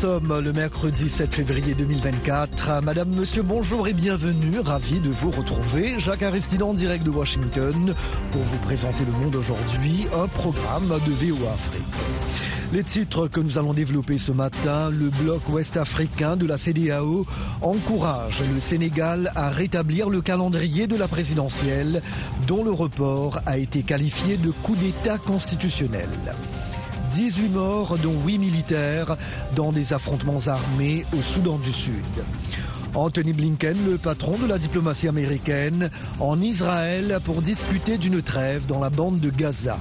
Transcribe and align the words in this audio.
sommes 0.00 0.40
le 0.40 0.52
mercredi 0.52 1.08
7 1.08 1.34
février 1.34 1.74
2024. 1.74 2.82
Madame, 2.82 3.08
monsieur, 3.08 3.42
bonjour 3.42 3.88
et 3.88 3.94
bienvenue. 3.94 4.60
Ravi 4.60 5.00
de 5.00 5.08
vous 5.08 5.30
retrouver. 5.30 5.98
Jacques 5.98 6.22
Aristide 6.22 6.62
en 6.62 6.74
direct 6.74 7.02
de 7.02 7.08
Washington 7.08 7.94
pour 8.30 8.42
vous 8.42 8.58
présenter 8.58 9.06
le 9.06 9.12
monde 9.12 9.34
aujourd'hui, 9.36 10.06
un 10.14 10.28
programme 10.28 10.88
de 10.88 11.12
VOA 11.12 11.50
Afrique. 11.50 11.82
Les 12.74 12.84
titres 12.84 13.28
que 13.28 13.40
nous 13.40 13.56
allons 13.56 13.72
développer 13.72 14.18
ce 14.18 14.32
matin, 14.32 14.90
le 14.90 15.08
bloc 15.08 15.48
ouest 15.48 15.78
africain 15.78 16.36
de 16.36 16.44
la 16.44 16.58
CDAO 16.58 17.24
encourage 17.62 18.42
le 18.54 18.60
Sénégal 18.60 19.32
à 19.34 19.48
rétablir 19.48 20.10
le 20.10 20.20
calendrier 20.20 20.86
de 20.86 20.96
la 20.96 21.08
présidentielle 21.08 22.02
dont 22.46 22.64
le 22.64 22.72
report 22.72 23.40
a 23.46 23.56
été 23.56 23.82
qualifié 23.82 24.36
de 24.36 24.50
coup 24.50 24.76
d'État 24.76 25.16
constitutionnel. 25.16 26.08
18 27.10 27.48
morts, 27.50 27.98
dont 27.98 28.14
8 28.24 28.38
militaires, 28.38 29.16
dans 29.54 29.72
des 29.72 29.92
affrontements 29.92 30.46
armés 30.46 31.04
au 31.16 31.22
Soudan 31.22 31.58
du 31.58 31.72
Sud. 31.72 31.94
Anthony 32.94 33.32
Blinken, 33.32 33.76
le 33.86 33.98
patron 33.98 34.38
de 34.38 34.46
la 34.46 34.58
diplomatie 34.58 35.08
américaine, 35.08 35.90
en 36.18 36.40
Israël 36.40 37.18
pour 37.24 37.42
discuter 37.42 37.98
d'une 37.98 38.22
trêve 38.22 38.66
dans 38.66 38.80
la 38.80 38.90
bande 38.90 39.20
de 39.20 39.30
Gaza. 39.30 39.78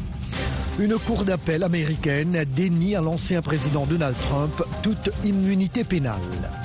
Une 0.79 0.97
cour 0.97 1.23
d'appel 1.23 1.63
américaine 1.63 2.43
dénie 2.53 2.95
à 2.95 3.01
l'ancien 3.01 3.41
président 3.41 3.85
Donald 3.85 4.15
Trump 4.19 4.61
toute 4.83 5.09
immunité 5.23 5.85
pénale. 5.85 6.64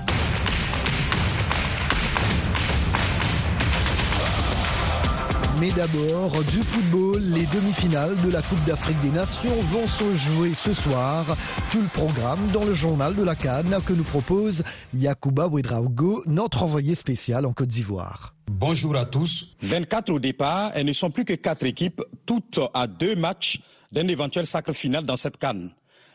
Mais 5.61 5.71
d'abord, 5.73 6.43
du 6.45 6.63
football, 6.63 7.21
les 7.21 7.45
demi-finales 7.45 8.17
de 8.23 8.31
la 8.31 8.41
Coupe 8.41 8.65
d'Afrique 8.65 8.99
des 9.03 9.11
Nations 9.11 9.61
vont 9.61 9.87
se 9.87 10.17
jouer 10.17 10.55
ce 10.55 10.73
soir. 10.73 11.37
Tout 11.71 11.83
le 11.83 11.89
programme 11.89 12.51
dans 12.51 12.65
le 12.65 12.73
journal 12.73 13.15
de 13.15 13.23
la 13.23 13.35
Cannes 13.35 13.77
que 13.85 13.93
nous 13.93 14.05
propose 14.05 14.63
Yacouba 14.95 15.49
Ouedraogo, 15.49 16.23
notre 16.25 16.63
envoyé 16.63 16.95
spécial 16.95 17.45
en 17.45 17.53
Côte 17.53 17.69
d'Ivoire. 17.69 18.35
Bonjour 18.51 18.97
à 18.97 19.05
tous. 19.05 19.55
24 19.61 20.09
au 20.09 20.19
départ, 20.19 20.73
elles 20.75 20.87
ne 20.87 20.95
sont 20.95 21.11
plus 21.11 21.27
que 21.27 21.35
quatre 21.35 21.67
équipes, 21.67 22.01
toutes 22.25 22.59
à 22.73 22.87
deux 22.87 23.15
matchs 23.15 23.61
d'un 23.93 24.09
éventuel 24.09 24.47
sacre 24.47 24.73
final 24.73 25.05
dans 25.05 25.17
cette 25.17 25.37
canne. 25.37 25.73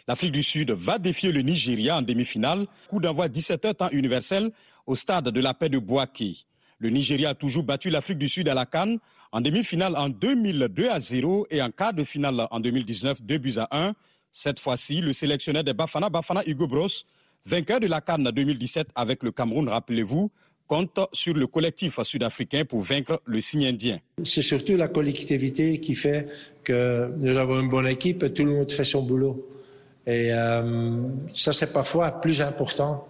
L'Afrique 0.07 0.31
du 0.31 0.41
Sud 0.41 0.71
va 0.71 0.97
défier 0.97 1.31
le 1.31 1.41
Nigeria 1.43 1.97
en 1.97 2.01
demi-finale. 2.01 2.65
Coup 2.89 2.99
d'envoi 2.99 3.27
17h 3.27 3.75
temps 3.75 3.89
universel 3.91 4.49
au 4.87 4.95
stade 4.95 5.29
de 5.29 5.39
la 5.39 5.53
paix 5.53 5.69
de 5.69 5.77
Boaké. 5.77 6.35
Le 6.79 6.89
Nigeria 6.89 7.29
a 7.29 7.35
toujours 7.35 7.63
battu 7.63 7.89
l'Afrique 7.89 8.17
du 8.17 8.27
Sud 8.27 8.49
à 8.49 8.53
la 8.53 8.65
Cannes 8.65 8.99
en 9.35 9.41
demi-finale 9.41 9.97
en 9.97 10.07
2002 10.07 10.89
à 10.89 11.01
0 11.01 11.47
et 11.51 11.61
en 11.61 11.69
quart 11.69 11.93
de 11.93 12.05
finale 12.05 12.47
en 12.51 12.59
2019 12.61 13.21
2 13.21 13.37
buts 13.37 13.53
à 13.57 13.67
1. 13.69 13.93
Cette 14.31 14.61
fois-ci, 14.61 15.01
le 15.01 15.11
sélectionneur 15.11 15.61
des 15.61 15.73
Bafana, 15.73 16.09
Bafana 16.09 16.41
Hugo 16.47 16.67
Bros, 16.67 16.87
vainqueur 17.45 17.81
de 17.81 17.87
la 17.87 17.99
Cannes 17.99 18.31
2017 18.33 18.87
avec 18.95 19.23
le 19.23 19.31
Cameroun, 19.33 19.67
rappelez-vous, 19.67 20.31
compte 20.67 21.01
sur 21.11 21.33
le 21.33 21.47
collectif 21.47 22.01
sud-africain 22.01 22.63
pour 22.63 22.79
vaincre 22.79 23.21
le 23.25 23.41
signe 23.41 23.65
indien. 23.65 23.99
C'est 24.23 24.41
surtout 24.41 24.77
la 24.77 24.87
collectivité 24.87 25.81
qui 25.81 25.95
fait 25.95 26.27
que 26.63 27.11
nous 27.17 27.35
avons 27.35 27.59
une 27.59 27.69
bonne 27.69 27.87
équipe, 27.87 28.33
tout 28.33 28.45
le 28.45 28.51
monde 28.51 28.71
fait 28.71 28.85
son 28.85 29.03
boulot. 29.03 29.49
Et 30.07 30.29
euh, 30.31 31.01
ça, 31.33 31.51
c'est 31.51 31.73
parfois 31.73 32.21
plus 32.21 32.41
important 32.41 33.05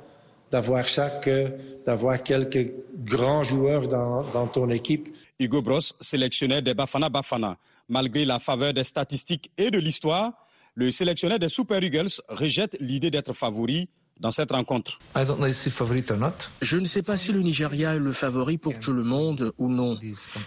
d'avoir 0.51 0.87
ça 0.87 1.07
que 1.23 1.51
d'avoir 1.85 2.23
quelques 2.23 2.71
grands 3.03 3.43
joueurs 3.43 3.87
dans 3.87 4.47
ton 4.47 4.71
équipe. 4.71 5.09
Hugo 5.39 5.61
Bros, 5.61 5.81
sélectionneur 5.99 6.61
des 6.61 6.73
Bafana 6.73 7.09
Bafana. 7.09 7.57
Malgré 7.89 8.23
la 8.23 8.39
faveur 8.39 8.73
des 8.73 8.85
statistiques 8.85 9.51
et 9.57 9.69
de 9.69 9.77
l'histoire, 9.77 10.31
le 10.75 10.91
sélectionneur 10.91 11.39
des 11.39 11.49
Super 11.49 11.83
Eagles 11.83 12.21
rejette 12.29 12.77
l'idée 12.79 13.11
d'être 13.11 13.33
favori 13.33 13.89
dans 14.21 14.31
cette 14.31 14.51
rencontre. 14.51 14.97
Je 16.61 16.77
ne 16.77 16.85
sais 16.85 17.01
pas 17.03 17.17
si 17.17 17.33
le 17.33 17.41
Nigeria 17.41 17.95
est 17.95 17.99
le 17.99 18.13
favori 18.13 18.57
pour 18.57 18.79
tout 18.79 18.93
le 18.93 19.03
monde 19.03 19.51
ou 19.57 19.69
non. 19.69 19.99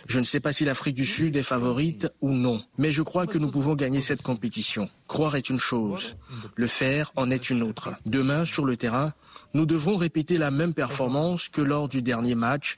Je 0.07 0.19
ne 0.19 0.25
sais 0.25 0.41
pas 0.41 0.55
si 0.55 0.65
l'Afrique 0.65 0.95
du 0.95 1.05
Sud 1.05 1.37
est 1.37 1.43
favorite 1.43 2.11
ou 2.23 2.31
non. 2.31 2.63
Mais 2.79 2.91
je 2.91 3.03
crois 3.03 3.27
que 3.27 3.37
nous 3.37 3.51
pouvons 3.51 3.75
gagner 3.75 4.01
cette 4.01 4.23
compétition. 4.23 4.89
Croire 5.07 5.37
est 5.37 5.51
une 5.51 5.59
chose, 5.59 6.17
le 6.57 6.67
faire 6.67 7.13
en 7.15 7.31
est 7.31 7.51
une 7.51 7.63
autre. 7.63 7.91
Demain, 8.07 8.47
sur 8.47 8.65
le 8.65 8.79
terrain, 8.79 9.13
nous 9.53 9.67
devrons 9.67 9.97
répéter 9.97 10.39
la 10.39 10.51
même 10.51 10.73
performance 10.73 11.49
que 11.49 11.61
lors 11.61 11.89
du 11.89 12.01
dernier 12.01 12.35
match, 12.35 12.77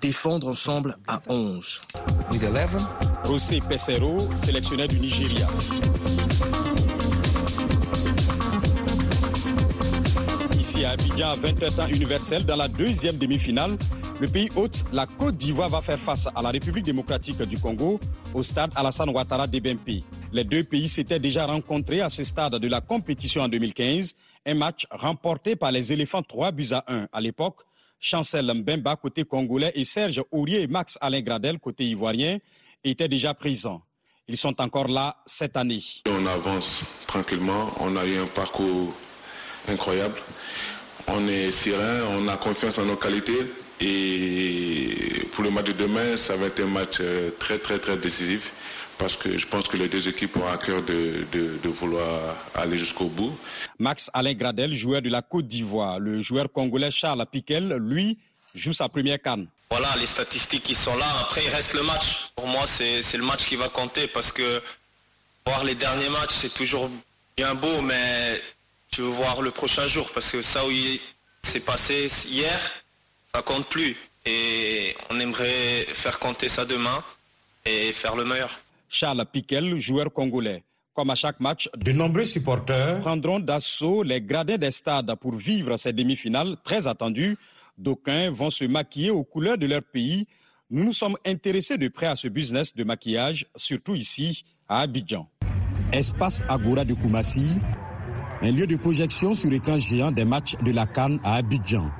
défendre 0.00 0.48
ensemble 0.48 0.96
à 1.06 1.20
11. 1.28 1.80
José 3.24 3.60
Pesero, 3.68 4.18
sélectionneur 4.36 4.88
du 4.88 4.98
Nigeria. 4.98 5.46
Ici 10.58 10.84
à 10.84 10.90
Abidjan, 10.90 11.30
à 11.30 11.36
20h 11.36 11.76
temps 11.76 11.86
universel, 11.88 12.44
dans 12.44 12.56
la 12.56 12.68
deuxième 12.68 13.16
demi-finale, 13.16 13.76
le 14.20 14.28
pays 14.28 14.48
hôte, 14.56 14.84
la 14.92 15.06
Côte 15.06 15.36
d'Ivoire, 15.36 15.68
va 15.68 15.82
faire 15.82 15.98
face 15.98 16.26
à 16.34 16.42
la 16.42 16.50
République 16.50 16.84
démocratique 16.84 17.42
du 17.42 17.58
Congo 17.58 18.00
au 18.32 18.42
stade 18.42 18.70
Alassane 18.74 19.10
Ouattara 19.10 19.46
d'Ebempi. 19.46 20.04
Les 20.32 20.44
deux 20.44 20.64
pays 20.64 20.88
s'étaient 20.88 21.18
déjà 21.18 21.46
rencontrés 21.46 22.00
à 22.00 22.08
ce 22.08 22.24
stade 22.24 22.54
de 22.54 22.68
la 22.68 22.80
compétition 22.80 23.42
en 23.42 23.48
2015, 23.48 24.14
un 24.46 24.54
match 24.54 24.86
remporté 24.90 25.56
par 25.56 25.72
les 25.72 25.92
éléphants 25.92 26.22
3 26.22 26.52
buts 26.52 26.68
à 26.72 26.84
1 26.88 27.08
à 27.12 27.20
l'époque. 27.20 27.62
Chancel 28.00 28.52
Mbemba 28.52 28.96
côté 28.96 29.24
congolais 29.24 29.72
et 29.74 29.84
Serge 29.84 30.22
Aurier 30.30 30.62
et 30.62 30.66
Max 30.66 30.98
Alain 31.00 31.20
Gradel 31.20 31.58
côté 31.58 31.84
ivoirien 31.84 32.38
étaient 32.84 33.08
déjà 33.08 33.34
présents. 33.34 33.82
Ils 34.28 34.36
sont 34.36 34.60
encore 34.60 34.88
là 34.88 35.16
cette 35.26 35.56
année. 35.56 35.82
On 36.06 36.26
avance 36.26 36.84
tranquillement, 37.06 37.72
on 37.80 37.96
a 37.96 38.04
eu 38.04 38.18
un 38.18 38.26
parcours 38.26 38.92
incroyable. 39.68 40.20
On 41.08 41.26
est 41.28 41.50
serein, 41.50 42.00
on 42.18 42.28
a 42.28 42.36
confiance 42.36 42.78
en 42.78 42.84
nos 42.84 42.96
qualités 42.96 43.38
et 43.80 45.26
pour 45.32 45.44
le 45.44 45.50
match 45.50 45.66
de 45.66 45.72
demain, 45.72 46.16
ça 46.16 46.34
va 46.36 46.46
être 46.46 46.60
un 46.60 46.66
match 46.66 47.00
très 47.38 47.58
très 47.58 47.78
très 47.78 47.96
décisif 47.96 48.52
parce 48.98 49.16
que 49.16 49.36
je 49.36 49.46
pense 49.46 49.68
que 49.68 49.76
les 49.76 49.88
deux 49.88 50.08
équipes 50.08 50.36
ont 50.36 50.46
à 50.48 50.56
cœur 50.56 50.82
de, 50.82 51.26
de, 51.32 51.58
de 51.62 51.68
vouloir 51.68 52.34
aller 52.54 52.78
jusqu'au 52.78 53.06
bout. 53.06 53.36
Max 53.78 54.10
Alain 54.14 54.34
Gradel, 54.34 54.72
joueur 54.74 55.02
de 55.02 55.10
la 55.10 55.22
Côte 55.22 55.46
d'Ivoire, 55.46 55.98
le 55.98 56.22
joueur 56.22 56.50
congolais 56.52 56.90
Charles 56.90 57.24
Piquel, 57.30 57.74
lui, 57.76 58.18
joue 58.54 58.72
sa 58.72 58.88
première 58.88 59.20
canne. 59.20 59.48
Voilà, 59.70 59.94
les 59.98 60.06
statistiques 60.06 60.62
qui 60.62 60.74
sont 60.74 60.96
là. 60.96 61.06
Après, 61.20 61.42
il 61.44 61.50
reste 61.50 61.74
le 61.74 61.82
match. 61.82 62.30
Pour 62.36 62.46
moi, 62.46 62.64
c'est 62.66 63.16
le 63.16 63.24
match 63.24 63.44
qui 63.44 63.56
va 63.56 63.68
compter 63.68 64.06
parce 64.06 64.32
que 64.32 64.62
voir 65.44 65.64
les 65.64 65.74
derniers 65.74 66.08
matchs, 66.08 66.34
c'est 66.34 66.54
toujours 66.54 66.88
bien 67.36 67.54
beau, 67.54 67.82
mais 67.82 68.40
tu 68.90 69.02
veux 69.02 69.08
voir 69.08 69.42
le 69.42 69.50
prochain 69.50 69.86
jour 69.86 70.10
parce 70.12 70.30
que 70.30 70.40
ça 70.40 70.64
où 70.64 70.70
c'est 71.42 71.60
passé 71.60 72.08
hier, 72.28 72.58
ça 73.34 73.42
compte 73.42 73.66
plus. 73.66 73.96
Et 74.24 74.96
on 75.10 75.20
aimerait 75.20 75.86
faire 75.92 76.18
compter 76.18 76.48
ça 76.48 76.64
demain 76.64 77.02
et 77.64 77.92
faire 77.92 78.16
le 78.16 78.24
meilleur. 78.24 78.58
Charles 78.88 79.24
Piquel, 79.30 79.78
joueur 79.78 80.12
congolais. 80.12 80.64
Comme 80.94 81.10
à 81.10 81.14
chaque 81.14 81.40
match, 81.40 81.68
de 81.76 81.92
nombreux 81.92 82.24
supporters 82.24 83.00
prendront 83.00 83.38
d'assaut 83.38 84.02
les 84.02 84.22
gradins 84.22 84.56
des 84.56 84.70
stades 84.70 85.14
pour 85.16 85.34
vivre 85.34 85.76
ces 85.76 85.92
demi-finales 85.92 86.56
très 86.64 86.86
attendues. 86.86 87.36
D'aucuns 87.76 88.30
vont 88.30 88.48
se 88.48 88.64
maquiller 88.64 89.10
aux 89.10 89.24
couleurs 89.24 89.58
de 89.58 89.66
leur 89.66 89.82
pays. 89.82 90.26
Nous 90.70 90.84
nous 90.84 90.92
sommes 90.94 91.16
intéressés 91.26 91.76
de 91.76 91.88
près 91.88 92.06
à 92.06 92.16
ce 92.16 92.28
business 92.28 92.74
de 92.74 92.82
maquillage, 92.82 93.46
surtout 93.56 93.94
ici 93.94 94.44
à 94.68 94.80
Abidjan. 94.80 95.28
Espace 95.92 96.42
Agora 96.48 96.84
de 96.84 96.94
Koumassi, 96.94 97.60
un 98.40 98.50
lieu 98.50 98.66
de 98.66 98.76
projection 98.76 99.34
sur 99.34 99.52
écran 99.52 99.78
géant 99.78 100.10
des 100.10 100.24
matchs 100.24 100.56
de 100.62 100.72
la 100.72 100.86
Cannes 100.86 101.20
à 101.22 101.34
Abidjan. 101.36 101.90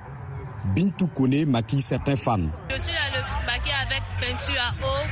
Bintou 0.75 1.07
Kone 1.09 1.45
maquille 1.45 1.83
certains 1.83 2.17
fans. 2.17 2.49
Je 2.71 2.79
suis 2.79 2.93
là 2.93 3.11
le 3.15 3.23
avec 3.83 4.03
peinture 4.21 4.61
à 4.61 4.73
eau. 4.85 5.07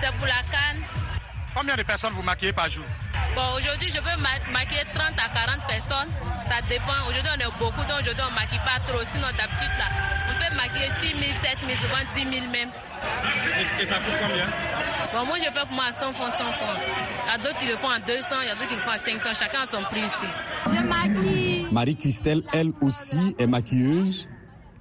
C'est 0.00 0.12
pour 0.18 0.26
la 0.26 0.42
Cannes. 0.50 1.01
Combien 1.54 1.76
de 1.76 1.82
personnes 1.82 2.12
vous 2.12 2.22
maquillez 2.22 2.52
par 2.52 2.68
jour 2.70 2.84
Bon, 3.34 3.56
aujourd'hui, 3.56 3.90
je 3.90 3.98
peux 3.98 4.20
ma 4.20 4.38
maquiller 4.52 4.84
30 4.92 5.12
à 5.18 5.28
40 5.28 5.66
personnes. 5.66 6.08
Ça 6.48 6.60
dépend. 6.68 7.08
Aujourd'hui, 7.08 7.30
on 7.36 7.40
est 7.40 7.58
beaucoup, 7.58 7.80
donc 7.88 8.00
aujourd'hui, 8.00 8.24
on 8.26 8.30
ne 8.30 8.34
maquille 8.34 8.60
pas 8.60 8.80
trop. 8.86 9.00
Sinon, 9.04 9.28
d'habitude, 9.36 9.72
là, 9.78 9.88
on 10.28 10.34
peut 10.38 10.56
maquiller 10.56 10.88
6 10.88 11.16
000, 11.16 11.32
7 11.40 11.58
000, 11.60 11.72
souvent 11.78 12.04
10 12.12 12.40
000 12.40 12.52
même. 12.52 12.68
Et, 13.80 13.84
ça 13.84 13.96
coûte 13.96 14.14
combien 14.20 14.46
Bon, 15.12 15.26
moi, 15.26 15.36
je 15.38 15.44
fais 15.44 15.66
pour 15.66 15.72
moi 15.72 15.86
à 15.88 15.92
100 15.92 16.12
francs, 16.12 16.32
100 16.32 16.44
francs. 16.44 16.76
Il 17.24 17.30
y 17.30 17.34
a 17.34 17.38
d'autres 17.38 17.58
qui 17.58 17.66
le 17.66 17.76
font 17.76 17.90
à 17.90 18.00
200, 18.00 18.36
il 18.42 18.48
y 18.48 18.50
a 18.50 18.54
d'autres 18.54 18.68
qui 18.68 18.74
le 18.74 18.80
font 18.80 18.90
à 18.90 18.98
500. 18.98 19.28
Chacun 19.38 19.60
a 19.62 19.66
son 19.66 19.82
prix 19.82 20.00
ici. 20.00 20.26
Je 20.66 20.82
maquille. 20.82 21.66
Marie-Christelle, 21.70 22.42
elle 22.52 22.72
aussi, 22.80 23.34
est 23.38 23.46
maquilleuse. 23.46 24.28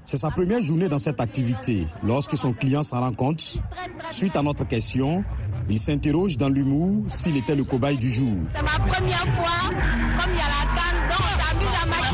C'est 0.04 0.18
sa 0.18 0.32
première 0.32 0.62
journée 0.64 0.90
dans 0.90 1.00
cette 1.00 1.22
activité. 1.22 1.86
Lorsque 2.04 2.36
son 2.36 2.54
client 2.54 2.84
s'en 2.84 3.00
rend 3.02 3.14
compte, 3.14 3.62
suite 4.10 4.36
à 4.36 4.42
notre 4.42 4.66
question, 4.66 5.24
il 5.70 5.80
s'interroge 5.80 6.38
dans 6.38 6.50
l'humour 6.50 7.04
s'il 7.08 7.38
était 7.38 7.56
le 7.56 7.64
cobaye 7.64 7.98
du 7.98 8.10
jour. 8.10 8.36
C'est 8.56 8.62
ma 8.62 8.80
première 8.92 9.28
fois, 9.36 9.70
comme 9.70 10.32
il 10.34 10.38
y 10.38 10.42
a 10.42 10.50
la 10.50 10.66
canne, 10.76 11.10
donc 11.10 11.20
on 11.20 11.36
s'amuse 11.42 11.76
à 11.82 11.86
maquiller. 11.86 12.12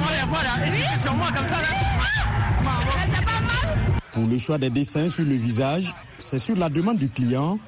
Oui, 0.72 1.02
sur 1.02 1.14
moi 1.16 1.28
comme 1.28 1.48
ça. 1.48 1.62
Là. 1.62 1.68
C'est 3.14 3.26
pas 3.26 3.42
mal. 3.42 3.76
Pour 4.12 4.26
le 4.26 4.38
choix 4.38 4.58
des 4.58 4.70
dessins 4.70 5.10
sur 5.10 5.26
le 5.26 5.36
visage, 5.36 5.94
c'est 6.18 6.40
sur 6.40 6.56
la 6.56 6.70
demande 6.70 6.98
du 6.98 7.10
client. 7.10 7.60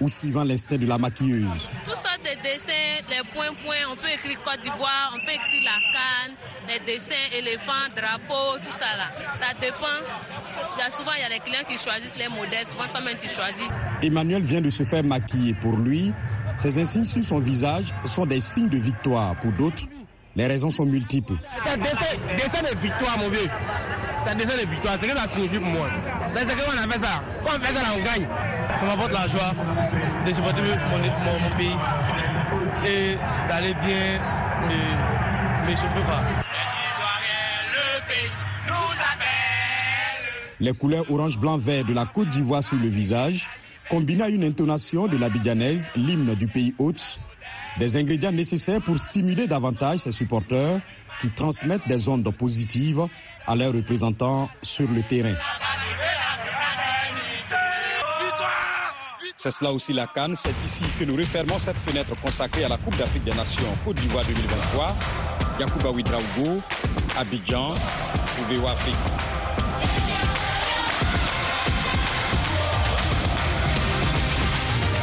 Ou 0.00 0.08
suivant 0.08 0.44
l'instinct 0.44 0.76
de 0.76 0.86
la 0.86 0.98
maquilleuse. 0.98 1.70
Toutes 1.84 1.96
sortes 1.96 2.22
de 2.22 2.42
dessins, 2.42 3.02
les 3.10 3.22
points-points, 3.34 3.90
on 3.92 3.96
peut 3.96 4.10
écrire 4.12 4.38
Côte 4.44 4.60
d'Ivoire, 4.62 5.12
on 5.14 5.24
peut 5.24 5.32
écrire 5.32 5.62
la 5.64 5.78
canne, 5.92 6.36
les 6.68 6.92
dessins, 6.92 7.14
éléphants, 7.32 7.72
drapeaux, 7.96 8.58
tout 8.62 8.70
ça 8.70 8.96
là. 8.96 9.10
Ça 9.40 9.54
dépend. 9.60 9.86
Il 10.76 10.80
y 10.80 10.82
a 10.82 10.90
souvent, 10.90 11.12
il 11.16 11.22
y 11.22 11.24
a 11.24 11.28
des 11.28 11.40
clients 11.40 11.64
qui 11.66 11.76
choisissent 11.76 12.16
les 12.18 12.28
modèles, 12.28 12.66
souvent 12.66 12.86
toi-même 12.88 13.16
tu 13.18 13.28
choisis. 13.28 13.66
Emmanuel 14.02 14.42
vient 14.42 14.60
de 14.60 14.70
se 14.70 14.84
faire 14.84 15.04
maquiller. 15.04 15.54
Pour 15.54 15.76
lui, 15.76 16.12
ces 16.56 16.78
insignes 16.78 17.04
sur 17.04 17.22
son 17.22 17.40
visage 17.40 17.86
sont 18.04 18.26
des 18.26 18.40
signes 18.40 18.68
de 18.68 18.78
victoire. 18.78 19.36
Pour 19.40 19.52
d'autres, 19.52 19.84
les 20.36 20.46
raisons 20.46 20.70
sont 20.70 20.86
multiples. 20.86 21.34
C'est 21.64 21.72
un 21.72 21.76
dessin, 21.76 22.62
de 22.62 22.80
victoire, 22.80 23.18
mon 23.18 23.28
vieux. 23.28 23.48
C'est 24.22 24.30
un 24.30 24.34
dessin 24.36 24.56
de 24.56 24.70
victoire. 24.70 24.96
C'est 25.00 25.08
ce 25.08 25.12
que 25.12 25.18
ça 25.18 25.26
signifie 25.26 25.58
pour 25.58 25.68
moi. 25.68 25.88
C'est 26.36 26.46
ce 26.46 26.52
qu'on 26.52 26.78
a 26.78 26.92
fait 26.92 27.00
ça. 27.00 27.22
Quand 27.44 27.52
on 27.56 27.64
fait 27.64 27.72
ça, 27.72 27.82
là, 27.82 27.88
on 27.96 28.02
gagne. 28.02 28.28
Ça 28.78 28.86
m'apporte 28.86 29.12
la 29.12 29.26
joie 29.26 29.52
de 30.24 30.32
supporter 30.32 30.60
mon, 30.62 31.40
mon, 31.40 31.56
pays 31.56 31.76
et 32.86 33.16
d'aller 33.48 33.74
bien 33.74 34.20
m'échauffer. 35.66 36.00
Les 40.60 40.72
couleurs 40.72 41.10
orange, 41.10 41.38
blanc, 41.38 41.56
vert 41.58 41.84
de 41.84 41.92
la 41.92 42.06
Côte 42.06 42.28
d'Ivoire 42.28 42.62
sur 42.62 42.76
le 42.78 42.88
visage, 42.88 43.48
combinées 43.90 44.24
à 44.24 44.28
une 44.28 44.44
intonation 44.44 45.06
de 45.06 45.16
l'abidjanaise, 45.16 45.86
l'hymne 45.96 46.34
du 46.34 46.46
pays 46.46 46.74
hôte, 46.78 47.20
des 47.78 47.96
ingrédients 47.96 48.32
nécessaires 48.32 48.82
pour 48.82 48.98
stimuler 48.98 49.46
davantage 49.46 50.00
ses 50.00 50.12
supporters 50.12 50.80
qui 51.20 51.30
transmettent 51.30 51.86
des 51.88 52.08
ondes 52.08 52.28
positives 52.32 53.06
à 53.46 53.56
leurs 53.56 53.72
représentants 53.72 54.48
sur 54.62 54.88
le 54.90 55.02
terrain. 55.02 55.34
C'est 59.40 59.52
cela 59.52 59.70
aussi 59.70 59.92
la 59.92 60.08
Cannes. 60.08 60.34
C'est 60.34 60.64
ici 60.64 60.82
que 60.98 61.04
nous 61.04 61.14
refermons 61.14 61.60
cette 61.60 61.76
fenêtre 61.76 62.10
consacrée 62.20 62.64
à 62.64 62.68
la 62.68 62.76
Coupe 62.76 62.96
d'Afrique 62.96 63.22
des 63.22 63.30
Nations 63.30 63.62
Côte 63.84 63.94
d'Ivoire 63.96 64.24
2023. 64.24 64.96
Yacouba 65.60 65.90
Ouidraogo, 65.90 66.60
Abidjan, 67.16 67.68
VOA 68.50 68.72
Afrique. 68.72 69.17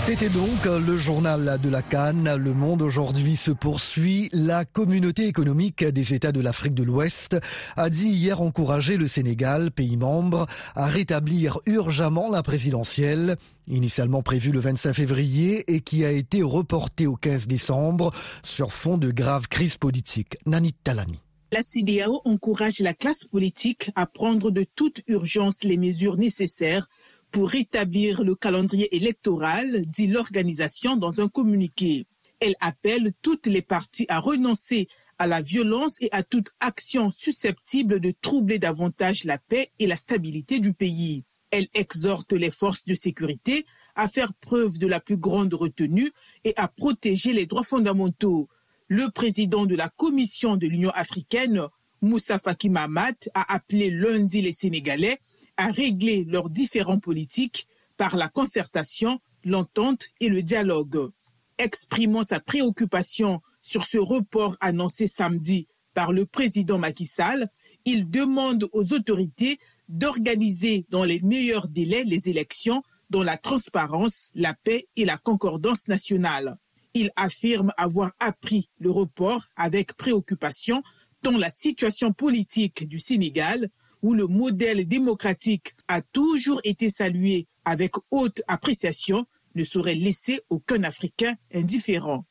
C'était 0.06 0.30
donc 0.30 0.66
le 0.66 0.98
journal 0.98 1.58
de 1.60 1.68
la 1.68 1.82
Cannes. 1.82 2.36
Le 2.36 2.54
monde 2.54 2.84
aujourd'hui 2.84 3.36
se 3.36 3.50
poursuit. 3.50 4.30
La 4.34 4.64
communauté 4.64 5.26
économique 5.26 5.84
des 5.84 6.14
États 6.14 6.32
de 6.32 6.42
l'Afrique 6.42 6.76
de 6.76 6.84
l'Ouest 6.84 7.38
a 7.76 7.90
dit 7.90 8.10
hier 8.10 8.40
encourager 8.40 8.98
le 8.98 9.08
Sénégal, 9.08 9.72
pays 9.72 9.98
membre, 9.98 10.46
à 10.76 10.86
rétablir 10.86 11.60
urgemment 11.66 12.30
la 12.30 12.44
présidentielle, 12.44 13.36
initialement 13.68 14.22
prévue 14.22 14.52
le 14.52 14.60
25 14.60 14.94
février 14.94 15.64
et 15.74 15.82
qui 15.82 16.06
a 16.06 16.12
été 16.12 16.44
reportée 16.44 17.08
au 17.08 17.16
15 17.16 17.48
décembre 17.48 18.12
sur 18.44 18.74
fond 18.74 19.00
de 19.00 19.10
grave 19.10 19.48
crise 19.48 19.78
politique. 19.78 20.38
Nanit 20.46 20.76
Talani. 20.84 21.20
La 21.52 21.64
CDAO 21.64 22.22
encourage 22.26 22.80
la 22.80 22.94
classe 22.94 23.24
politique 23.24 23.90
à 23.96 24.06
prendre 24.06 24.52
de 24.52 24.66
toute 24.76 25.02
urgence 25.08 25.64
les 25.64 25.78
mesures 25.78 26.18
nécessaires 26.18 26.88
pour 27.36 27.50
rétablir 27.50 28.24
le 28.24 28.34
calendrier 28.34 28.96
électoral, 28.96 29.82
dit 29.88 30.08
l'organisation 30.08 30.96
dans 30.96 31.20
un 31.20 31.28
communiqué. 31.28 32.08
Elle 32.40 32.56
appelle 32.62 33.12
toutes 33.22 33.48
les 33.48 33.62
parties 33.62 34.06
à 34.08 34.20
renoncer 34.20 34.88
à 35.18 35.28
la 35.28 35.42
violence 35.42 35.98
et 36.00 36.08
à 36.14 36.24
toute 36.24 36.52
action 36.62 37.12
susceptible 37.12 38.00
de 38.00 38.14
troubler 38.22 38.58
davantage 38.58 39.26
la 39.26 39.38
paix 39.38 39.68
et 39.80 39.86
la 39.86 39.98
stabilité 39.98 40.60
du 40.60 40.72
pays. 40.74 41.26
Elle 41.52 41.68
exhorte 41.74 42.32
les 42.32 42.52
forces 42.52 42.86
de 42.86 42.96
sécurité 42.96 43.66
à 43.96 44.08
faire 44.08 44.34
preuve 44.36 44.78
de 44.78 44.88
la 44.88 45.02
plus 45.02 45.18
grande 45.18 45.54
retenue 45.56 46.14
et 46.46 46.54
à 46.56 46.70
protéger 46.70 47.34
les 47.34 47.48
droits 47.48 47.66
fondamentaux. 47.66 48.48
Le 48.88 49.12
président 49.12 49.66
de 49.66 49.76
la 49.76 49.90
Commission 49.90 50.56
de 50.56 50.68
l'Union 50.68 50.92
africaine, 50.92 51.64
Moussa 52.02 52.40
Faki 52.40 52.70
Mahamat, 52.70 53.28
a 53.34 53.54
appelé 53.54 53.90
lundi 53.92 54.42
les 54.42 54.54
Sénégalais 54.54 55.20
à 55.58 55.72
régler 55.72 56.26
leurs 56.26 56.50
différends 56.50 57.00
politiques 57.00 57.68
par 57.98 58.16
la 58.16 58.28
concertation, 58.30 59.20
l'entente 59.44 60.10
et 60.20 60.30
le 60.30 60.42
dialogue. 60.44 61.12
Exprimant 61.58 62.24
sa 62.24 62.40
préoccupation 62.40 63.42
sur 63.62 63.86
ce 63.86 63.98
report 63.98 64.58
annoncé 64.60 65.08
samedi 65.08 65.68
par 65.94 66.12
le 66.12 66.26
président 66.26 66.78
Macky 66.78 67.06
Sall, 67.06 67.50
il 67.86 68.10
demande 68.10 68.68
aux 68.74 68.94
autorités 68.94 69.60
d'organiser 69.88 70.86
dans 70.90 71.04
les 71.04 71.20
meilleurs 71.22 71.68
délais 71.68 72.04
les 72.04 72.28
élections 72.30 72.84
dans 73.10 73.24
la 73.24 73.38
transparence, 73.38 74.30
la 74.34 74.54
paix 74.54 74.88
et 74.96 75.06
la 75.06 75.18
concordance 75.18 75.88
nationale. 75.88 76.58
Il 76.94 77.12
affirme 77.16 77.72
avoir 77.78 78.12
appris 78.20 78.70
le 78.80 78.90
report 78.90 79.46
avec 79.56 79.94
préoccupation 79.96 80.82
tant 81.22 81.38
la 81.38 81.50
situation 81.50 82.14
politique 82.14 82.88
du 82.88 83.00
Sénégal 83.00 83.70
où 84.06 84.14
le 84.14 84.28
modèle 84.28 84.88
démocratique 84.88 85.74
a 85.88 86.00
toujours 86.04 86.62
été 86.64 86.92
salué 86.92 87.48
avec 87.66 87.94
haute 88.12 88.44
appréciation, 88.48 89.26
ne 89.56 89.64
saurait 89.64 89.96
laisser 89.96 90.42
aucun 90.52 90.84
Africain 90.84 91.34
indifférent. 91.52 92.24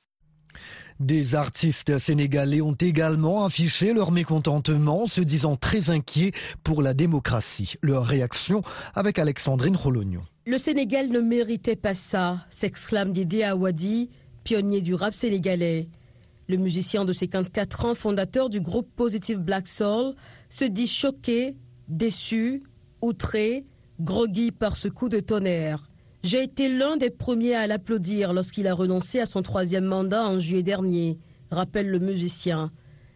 Des 1.01 1.35
artistes 1.35 1.99
sénégalais 1.99 2.61
ont 2.61 2.77
également 2.81 3.45
affiché 3.45 3.93
leur 3.93 4.13
mécontentement, 4.13 5.09
se 5.09 5.21
disant 5.21 5.57
très 5.57 5.91
inquiets 5.91 6.31
pour 6.63 6.81
la 6.81 6.95
démocratie. 6.95 7.75
Leur 7.83 8.05
réaction 8.05 8.63
avec 8.95 9.19
Alexandrine 9.19 9.75
Rologno. 9.75 10.21
Le 10.47 10.59
Sénégal 10.59 11.09
ne 11.09 11.19
méritait 11.19 11.75
pas 11.75 11.97
ça, 11.97 12.47
s'exclame 12.51 13.11
Didier 13.11 13.47
Awadi, 13.47 14.11
pionnier 14.45 14.81
du 14.81 14.95
rap 14.95 15.13
sénégalais. 15.13 15.89
Le 16.47 16.57
musicien 16.57 17.05
de 17.05 17.13
54 17.13 17.87
ans, 17.87 17.95
fondateur 17.97 18.49
du 18.49 18.61
groupe 18.61 18.89
Positive 18.95 19.39
Black 19.39 19.67
Soul, 19.67 20.15
se 20.51 20.65
dit 20.65 20.87
choqué 20.87 21.57
déçu, 21.89 22.63
outré, 23.03 23.65
groggy 24.01 24.51
par 24.51 24.77
ce 24.77 24.89
coup 24.89 25.09
de 25.09 25.21
tonnerre. 25.21 25.91
J'ai 26.23 26.43
été 26.43 26.69
l'un 26.69 26.97
des 26.97 27.11
premiers 27.11 27.55
à 27.55 27.67
l'applaudir 27.67 28.33
lorsqu'il 28.33 28.67
a 28.67 28.75
renoncé 28.75 29.21
à 29.21 29.27
son 29.27 29.43
troisième 29.43 29.85
mandat 29.85 30.25
en 30.25 30.39
juillet 30.39 30.63
dernier, 30.63 31.19
rappelle 31.51 31.91
le 31.91 31.99
musicien. 31.99 32.73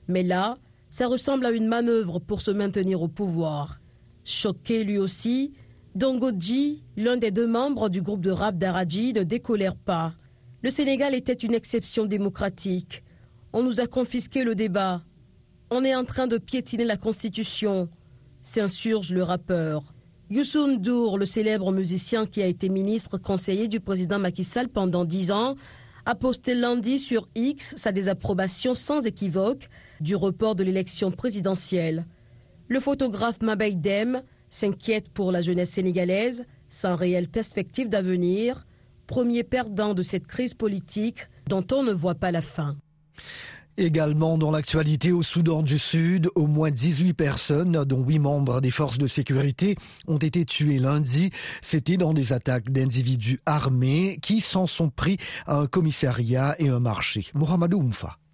Mais 0.08 0.22
là, 0.22 0.58
ça 0.90 1.06
ressemble 1.06 1.46
à 1.46 1.50
une 1.50 1.66
manœuvre 1.66 2.18
pour 2.18 2.40
se 2.40 2.50
maintenir 2.50 3.02
au 3.02 3.08
pouvoir. 3.08 3.80
Choqué 4.24 4.84
lui 4.84 4.98
aussi, 4.98 5.52
Dongodji, 5.94 6.82
l'un 6.96 7.16
des 7.16 7.30
deux 7.30 7.46
membres 7.46 7.88
du 7.88 8.02
groupe 8.02 8.20
de 8.20 8.30
rap 8.30 8.56
d'Aradji, 8.56 9.12
ne 9.14 9.22
décolère 9.22 9.76
pas. 9.76 10.14
Le 10.62 10.70
Sénégal 10.70 11.14
était 11.14 11.32
une 11.32 11.54
exception 11.54 12.04
démocratique. 12.04 13.04
On 13.52 13.62
nous 13.62 13.80
a 13.80 13.86
confisqué 13.86 14.44
le 14.44 14.54
débat. 14.54 15.02
On 15.70 15.84
est 15.84 15.94
en 15.94 16.04
train 16.04 16.26
de 16.26 16.38
piétiner 16.38 16.84
la 16.84 16.96
Constitution 16.96 17.88
s'insurge 18.42 19.12
le 19.12 19.22
rappeur. 19.22 19.82
Youssou 20.30 20.66
N'Dour, 20.66 21.18
le 21.18 21.26
célèbre 21.26 21.72
musicien 21.72 22.26
qui 22.26 22.42
a 22.42 22.46
été 22.46 22.68
ministre 22.68 23.16
conseiller 23.16 23.68
du 23.68 23.80
président 23.80 24.18
Macky 24.18 24.44
Sall 24.44 24.68
pendant 24.68 25.04
dix 25.04 25.32
ans, 25.32 25.56
a 26.04 26.14
posté 26.14 26.54
lundi 26.54 26.98
sur 26.98 27.28
X 27.34 27.74
sa 27.76 27.92
désapprobation 27.92 28.74
sans 28.74 29.06
équivoque 29.06 29.68
du 30.00 30.16
report 30.16 30.54
de 30.54 30.64
l'élection 30.64 31.10
présidentielle. 31.10 32.06
Le 32.68 32.80
photographe 32.80 33.40
Mabey 33.42 33.72
Dem 33.72 34.22
s'inquiète 34.50 35.10
pour 35.10 35.32
la 35.32 35.40
jeunesse 35.40 35.70
sénégalaise, 35.70 36.44
sans 36.68 36.96
réelle 36.96 37.28
perspective 37.28 37.88
d'avenir, 37.88 38.66
premier 39.06 39.44
perdant 39.44 39.94
de 39.94 40.02
cette 40.02 40.26
crise 40.26 40.54
politique 40.54 41.28
dont 41.48 41.64
on 41.72 41.82
ne 41.82 41.92
voit 41.92 42.14
pas 42.14 42.30
la 42.32 42.42
fin. 42.42 42.76
Également 43.80 44.38
dans 44.38 44.50
l'actualité 44.50 45.12
au 45.12 45.22
Soudan 45.22 45.62
du 45.62 45.78
Sud, 45.78 46.30
au 46.34 46.48
moins 46.48 46.72
18 46.72 47.14
personnes, 47.14 47.84
dont 47.84 48.02
8 48.02 48.18
membres 48.18 48.60
des 48.60 48.72
forces 48.72 48.98
de 48.98 49.06
sécurité, 49.06 49.76
ont 50.08 50.18
été 50.18 50.44
tuées 50.44 50.80
lundi. 50.80 51.30
C'était 51.62 51.96
dans 51.96 52.12
des 52.12 52.32
attaques 52.32 52.72
d'individus 52.72 53.38
armés 53.46 54.18
qui 54.20 54.40
s'en 54.40 54.66
sont 54.66 54.90
pris 54.90 55.16
à 55.46 55.58
un 55.58 55.68
commissariat 55.68 56.56
et 56.58 56.70
un 56.70 56.80
marché. 56.80 57.28
Mohamedou. 57.34 57.88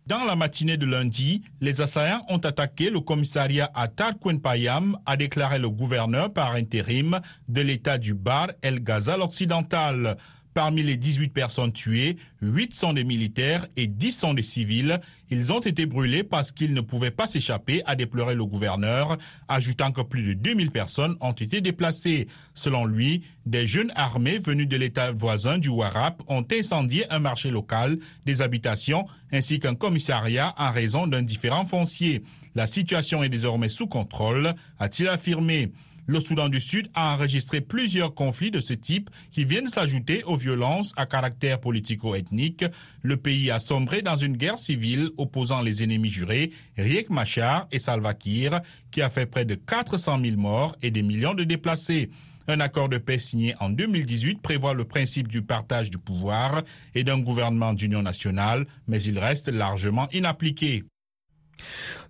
Dans 0.07 0.25
la 0.25 0.35
matinée 0.35 0.79
de 0.79 0.87
lundi, 0.87 1.43
les 1.61 1.83
assaillants 1.83 2.25
ont 2.31 2.39
attaqué 2.39 2.89
le 2.89 3.01
commissariat 3.01 3.71
à 3.75 3.89
Tarkwen-Payam, 3.89 4.97
a 5.05 5.17
déclaré 5.19 5.59
le 5.59 5.69
gouverneur 5.69 6.33
par 6.33 6.55
intérim 6.55 7.21
de 7.49 7.61
l'État 7.61 7.99
du 7.99 8.15
Bar 8.15 8.53
El 8.63 8.81
Ghazal 8.81 9.21
occidental. 9.21 10.17
Parmi 10.55 10.85
les 10.85 10.97
18 10.97 11.31
personnes 11.31 11.73
tuées, 11.73 12.17
8 12.41 12.75
sont 12.75 12.93
des 12.93 13.03
militaires 13.03 13.67
et 13.77 13.89
10 13.89 14.13
sont 14.13 14.35
des 14.35 14.45
civils. 14.45 15.01
Ils 15.29 15.53
ont 15.53 15.59
été 15.59 15.85
brûlés 15.85 16.23
parce 16.23 16.53
qu'ils 16.53 16.75
ne 16.75 16.81
pouvaient 16.81 17.11
pas 17.11 17.27
s'échapper, 17.27 17.83
a 17.87 17.97
déploré 17.97 18.37
le 18.37 18.45
gouverneur, 18.45 19.19
ajoutant 19.49 19.91
que 19.91 20.03
plus 20.03 20.23
de 20.23 20.33
2000 20.35 20.71
personnes 20.71 21.17
ont 21.21 21.33
été 21.33 21.61
déplacées. 21.61 22.29
Selon 22.55 22.85
lui, 22.85 23.25
des 23.47 23.67
jeunes 23.67 23.93
armés 23.97 24.39
venus 24.39 24.69
de 24.69 24.77
l'État 24.77 25.11
voisin 25.11 25.59
du 25.59 25.71
Warap 25.71 26.23
ont 26.29 26.47
incendié 26.53 27.05
un 27.13 27.19
marché 27.19 27.51
local, 27.51 27.99
des 28.25 28.41
habitations 28.41 29.07
ainsi 29.33 29.59
qu'un 29.59 29.75
commissariat 29.75 30.55
en 30.57 30.71
raison 30.71 31.09
d'un 31.09 31.23
différent 31.23 31.67
foncier. 31.67 32.23
La 32.55 32.69
situation 32.69 33.25
est 33.25 33.29
désormais 33.29 33.69
sous 33.69 33.89
contrôle, 33.89 34.55
a-t-il 34.79 35.09
affirmé. 35.09 35.73
Le 36.07 36.21
Soudan 36.21 36.51
du 36.51 36.61
Sud 36.61 36.89
a 36.95 37.15
enregistré 37.15 37.63
plusieurs 37.63 38.15
conflits 38.15 38.51
de 38.51 38.61
ce 38.61 38.75
type 38.75 39.09
qui 39.31 39.45
viennent 39.45 39.69
s'ajouter 39.69 40.23
aux 40.25 40.37
violences 40.37 40.93
à 40.97 41.07
caractère 41.07 41.61
politico-ethnique. 41.61 42.65
Le 43.03 43.17
pays 43.17 43.51
a 43.51 43.59
sombré 43.59 44.03
dans 44.03 44.17
une 44.17 44.37
guerre 44.37 44.59
civile 44.59 45.11
opposant 45.17 45.63
les 45.63 45.83
ennemis 45.83 46.11
jurés, 46.11 46.51
Riek 46.77 47.09
Machar 47.09 47.67
et 47.73 47.79
Salva 47.79 48.13
Kiir, 48.13 48.61
qui 48.91 49.01
a 49.01 49.09
fait 49.09 49.27
près 49.27 49.47
de 49.47 49.55
400 49.55 50.21
000 50.23 50.37
morts 50.37 50.77
et 50.83 50.91
des 50.91 51.03
millions 51.03 51.35
de 51.35 51.45
déplacés. 51.45 52.11
Un 52.47 52.61
accord 52.61 52.91
de 52.91 52.99
paix 52.99 53.19
signé 53.19 53.55
en 53.59 53.71
2018 53.71 54.43
prévoit 54.43 54.75
le 54.75 54.85
principe 54.85 55.29
du 55.29 55.41
partage 55.41 55.91
du 55.91 55.97
pouvoir 55.97 56.63
et 56.95 57.03
d'un 57.03 57.19
gouvernement 57.19 57.73
d'union 57.73 58.03
nationale, 58.03 58.67
mais 58.87 59.03
il 59.03 59.19
reste 59.19 59.49
largement 59.49 60.09
inappliqué. 60.13 60.85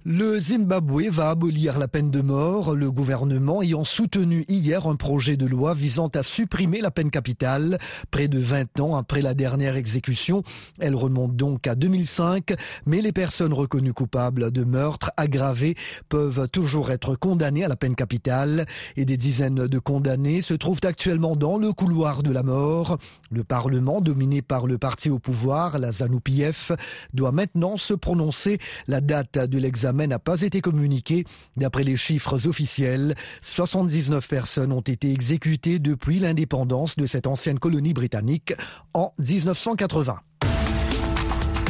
Le 0.07 0.39
Zimbabwe 0.39 1.09
va 1.09 1.31
abolir 1.31 1.79
la 1.79 1.89
peine 1.89 2.11
de 2.11 2.21
mort, 2.21 2.75
le 2.75 2.91
gouvernement 2.91 3.63
ayant 3.63 3.85
soutenu 3.85 4.45
hier 4.49 4.87
un 4.87 4.97
projet 4.97 5.39
de 5.39 5.47
loi 5.47 5.73
visant 5.73 6.09
à 6.09 6.23
supprimer 6.23 6.83
la 6.83 6.91
peine 6.91 7.09
capitale 7.09 7.79
près 8.11 8.29
de 8.29 8.39
20 8.39 8.81
ans 8.81 8.97
après 8.97 9.23
la 9.23 9.33
dernière 9.33 9.77
exécution. 9.77 10.43
Elle 10.79 10.95
remonte 10.95 11.37
donc 11.37 11.67
à 11.67 11.75
2005, 11.75 12.55
mais 12.85 13.01
les 13.01 13.13
personnes 13.13 13.55
reconnues 13.55 13.95
coupables 13.95 14.51
de 14.51 14.65
meurtre 14.65 15.11
aggravé 15.17 15.75
peuvent 16.11 16.49
toujours 16.51 16.91
être 16.91 17.17
condamnées 17.17 17.65
à 17.65 17.69
la 17.69 17.77
peine 17.77 17.95
capitale 17.95 18.67
et 18.99 19.07
des 19.07 19.17
dizaines 19.17 19.67
de 19.67 19.79
condamnés 19.79 20.43
se 20.43 20.53
trouvent 20.53 20.85
actuellement 20.85 21.35
dans 21.35 21.57
le 21.57 21.73
couloir 21.73 22.23
de 22.23 22.31
la 22.31 22.43
mort. 22.43 22.99
Le 23.31 23.43
Parlement, 23.43 24.03
dominé 24.03 24.43
par 24.43 24.67
le 24.67 24.77
parti 24.77 25.09
au 25.09 25.19
pouvoir, 25.19 25.79
la 25.79 25.93
ZANU-PF, 25.93 26.73
doit 27.15 27.33
maintenant 27.33 27.79
se 27.79 27.95
prononcer. 27.95 28.59
La 28.87 29.01
date 29.01 29.39
de 29.39 29.59
l'examen 29.59 29.94
n'a 29.95 30.19
pas 30.19 30.41
été 30.43 30.61
communiqué. 30.61 31.25
D'après 31.57 31.85
les 31.85 31.97
chiffres 31.97 32.47
officiels, 32.47 33.15
79 33.43 34.29
personnes 34.29 34.73
ont 34.73 34.81
été 34.81 35.11
exécutées 35.11 35.79
depuis 35.79 36.19
l'indépendance 36.19 36.97
de 36.97 37.07
cette 37.07 37.27
ancienne 37.27 37.59
colonie 37.59 37.95
britannique 37.95 38.55
en 38.93 39.13
1980. 39.19 40.21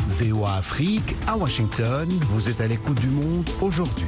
VOA 0.08 0.54
Afrique 0.56 1.16
à 1.26 1.36
Washington, 1.36 2.08
vous 2.30 2.48
êtes 2.48 2.60
à 2.60 2.68
l'écoute 2.68 3.00
du 3.00 3.08
monde 3.08 3.48
aujourd'hui. 3.60 4.06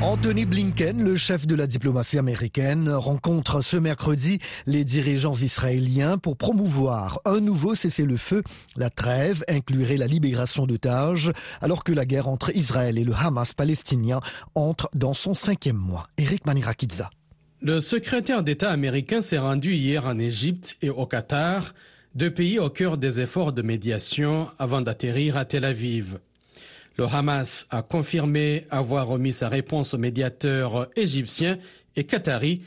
Anthony 0.00 0.46
Blinken, 0.46 1.02
le 1.02 1.16
chef 1.16 1.44
de 1.48 1.56
la 1.56 1.66
diplomatie 1.66 2.18
américaine, 2.18 2.88
rencontre 2.88 3.62
ce 3.62 3.76
mercredi 3.76 4.38
les 4.64 4.84
dirigeants 4.84 5.34
israéliens 5.34 6.18
pour 6.18 6.36
promouvoir 6.36 7.20
un 7.24 7.40
nouveau 7.40 7.74
cessez-le-feu. 7.74 8.44
La 8.76 8.90
trêve 8.90 9.42
inclurait 9.48 9.96
la 9.96 10.06
libération 10.06 10.66
d'otages, 10.66 11.32
alors 11.60 11.82
que 11.82 11.90
la 11.90 12.06
guerre 12.06 12.28
entre 12.28 12.56
Israël 12.56 12.96
et 12.96 13.02
le 13.02 13.12
Hamas 13.12 13.54
palestinien 13.54 14.20
entre 14.54 14.88
dans 14.94 15.14
son 15.14 15.34
cinquième 15.34 15.76
mois. 15.76 16.06
Eric 16.16 16.46
Manirakidza. 16.46 17.10
Le 17.60 17.80
secrétaire 17.80 18.44
d'État 18.44 18.70
américain 18.70 19.20
s'est 19.20 19.38
rendu 19.38 19.72
hier 19.72 20.06
en 20.06 20.16
Égypte 20.20 20.76
et 20.80 20.90
au 20.90 21.06
Qatar, 21.06 21.74
deux 22.14 22.32
pays 22.32 22.60
au 22.60 22.70
cœur 22.70 22.98
des 22.98 23.18
efforts 23.20 23.52
de 23.52 23.62
médiation 23.62 24.48
avant 24.60 24.80
d'atterrir 24.80 25.36
à 25.36 25.44
Tel 25.44 25.64
Aviv. 25.64 26.18
Le 26.98 27.04
Hamas 27.04 27.68
a 27.70 27.82
confirmé 27.82 28.64
avoir 28.70 29.06
remis 29.06 29.32
sa 29.32 29.48
réponse 29.48 29.94
aux 29.94 29.98
médiateurs 29.98 30.88
égyptiens 30.96 31.56
et 31.94 32.02
qataris 32.02 32.62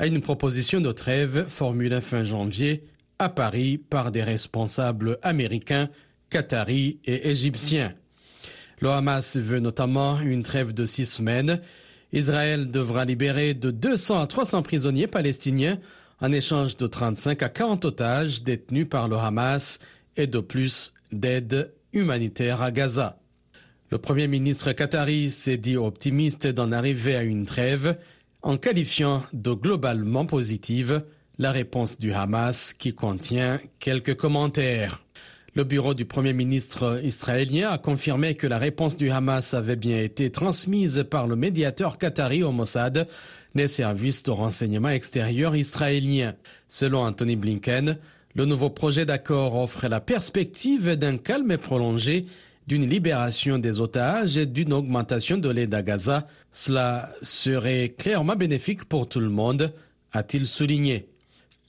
à 0.00 0.08
une 0.08 0.20
proposition 0.20 0.80
de 0.80 0.90
trêve 0.90 1.46
formulée 1.46 2.00
fin 2.00 2.24
janvier 2.24 2.82
à 3.20 3.28
Paris 3.28 3.78
par 3.78 4.10
des 4.10 4.24
responsables 4.24 5.18
américains, 5.22 5.88
qataris 6.30 6.98
et 7.04 7.30
égyptiens. 7.30 7.94
Le 8.80 8.90
Hamas 8.90 9.36
veut 9.36 9.60
notamment 9.60 10.18
une 10.20 10.42
trêve 10.42 10.74
de 10.74 10.84
six 10.84 11.06
semaines. 11.06 11.60
Israël 12.12 12.72
devra 12.72 13.04
libérer 13.04 13.54
de 13.54 13.70
200 13.70 14.20
à 14.20 14.26
300 14.26 14.62
prisonniers 14.62 15.06
palestiniens 15.06 15.78
en 16.20 16.32
échange 16.32 16.76
de 16.76 16.88
35 16.88 17.40
à 17.40 17.48
40 17.48 17.84
otages 17.84 18.42
détenus 18.42 18.88
par 18.88 19.06
le 19.06 19.16
Hamas 19.16 19.78
et 20.16 20.26
de 20.26 20.40
plus 20.40 20.92
d'aide 21.12 21.72
humanitaire 21.92 22.62
à 22.62 22.72
Gaza. 22.72 23.20
Le 23.88 23.98
Premier 23.98 24.26
ministre 24.26 24.72
qatari 24.72 25.30
s'est 25.30 25.58
dit 25.58 25.76
optimiste 25.76 26.48
d'en 26.48 26.72
arriver 26.72 27.14
à 27.14 27.22
une 27.22 27.44
trêve 27.44 27.96
en 28.42 28.56
qualifiant 28.56 29.22
de 29.32 29.52
globalement 29.52 30.26
positive 30.26 31.02
la 31.38 31.52
réponse 31.52 31.96
du 31.96 32.12
Hamas 32.12 32.72
qui 32.72 32.94
contient 32.94 33.60
quelques 33.78 34.16
commentaires. 34.16 35.04
Le 35.54 35.62
bureau 35.62 35.94
du 35.94 36.04
Premier 36.04 36.32
ministre 36.32 37.00
israélien 37.04 37.70
a 37.70 37.78
confirmé 37.78 38.34
que 38.34 38.48
la 38.48 38.58
réponse 38.58 38.96
du 38.96 39.12
Hamas 39.12 39.54
avait 39.54 39.76
bien 39.76 40.00
été 40.00 40.32
transmise 40.32 41.06
par 41.08 41.28
le 41.28 41.36
médiateur 41.36 41.96
qatari 41.96 42.42
au 42.42 42.50
Mossad, 42.50 43.06
les 43.54 43.68
services 43.68 44.24
de 44.24 44.32
renseignement 44.32 44.88
extérieur 44.88 45.54
israéliens. 45.54 46.34
Selon 46.66 47.02
Anthony 47.02 47.36
Blinken, 47.36 47.98
le 48.34 48.44
nouveau 48.46 48.68
projet 48.68 49.06
d'accord 49.06 49.54
offre 49.56 49.86
la 49.86 50.00
perspective 50.00 50.96
d'un 50.96 51.18
calme 51.18 51.56
prolongé 51.56 52.26
d'une 52.66 52.88
libération 52.88 53.58
des 53.58 53.80
otages 53.80 54.36
et 54.36 54.46
d'une 54.46 54.72
augmentation 54.72 55.36
de 55.36 55.48
l'aide 55.48 55.74
à 55.74 55.82
Gaza. 55.82 56.26
Cela 56.50 57.10
serait 57.22 57.94
clairement 57.96 58.36
bénéfique 58.36 58.84
pour 58.84 59.08
tout 59.08 59.20
le 59.20 59.28
monde, 59.28 59.72
a-t-il 60.12 60.46
souligné. 60.46 61.08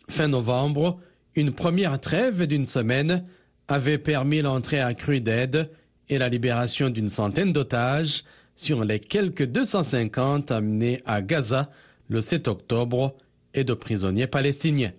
Fin 0.09 0.27
novembre, 0.27 0.99
une 1.35 1.51
première 1.51 1.99
trêve 1.99 2.47
d'une 2.47 2.65
semaine 2.65 3.25
avait 3.67 3.97
permis 3.97 4.41
l'entrée 4.41 4.79
accrue 4.79 5.21
d'aide 5.21 5.69
et 6.09 6.17
la 6.17 6.29
libération 6.29 6.89
d'une 6.89 7.09
centaine 7.09 7.53
d'otages 7.53 8.23
sur 8.55 8.83
les 8.83 8.99
quelques 8.99 9.45
250 9.45 10.51
amenés 10.51 11.01
à 11.05 11.21
Gaza 11.21 11.69
le 12.09 12.21
7 12.21 12.47
octobre 12.47 13.15
et 13.53 13.63
de 13.63 13.73
prisonniers 13.73 14.27
palestiniens. 14.27 14.93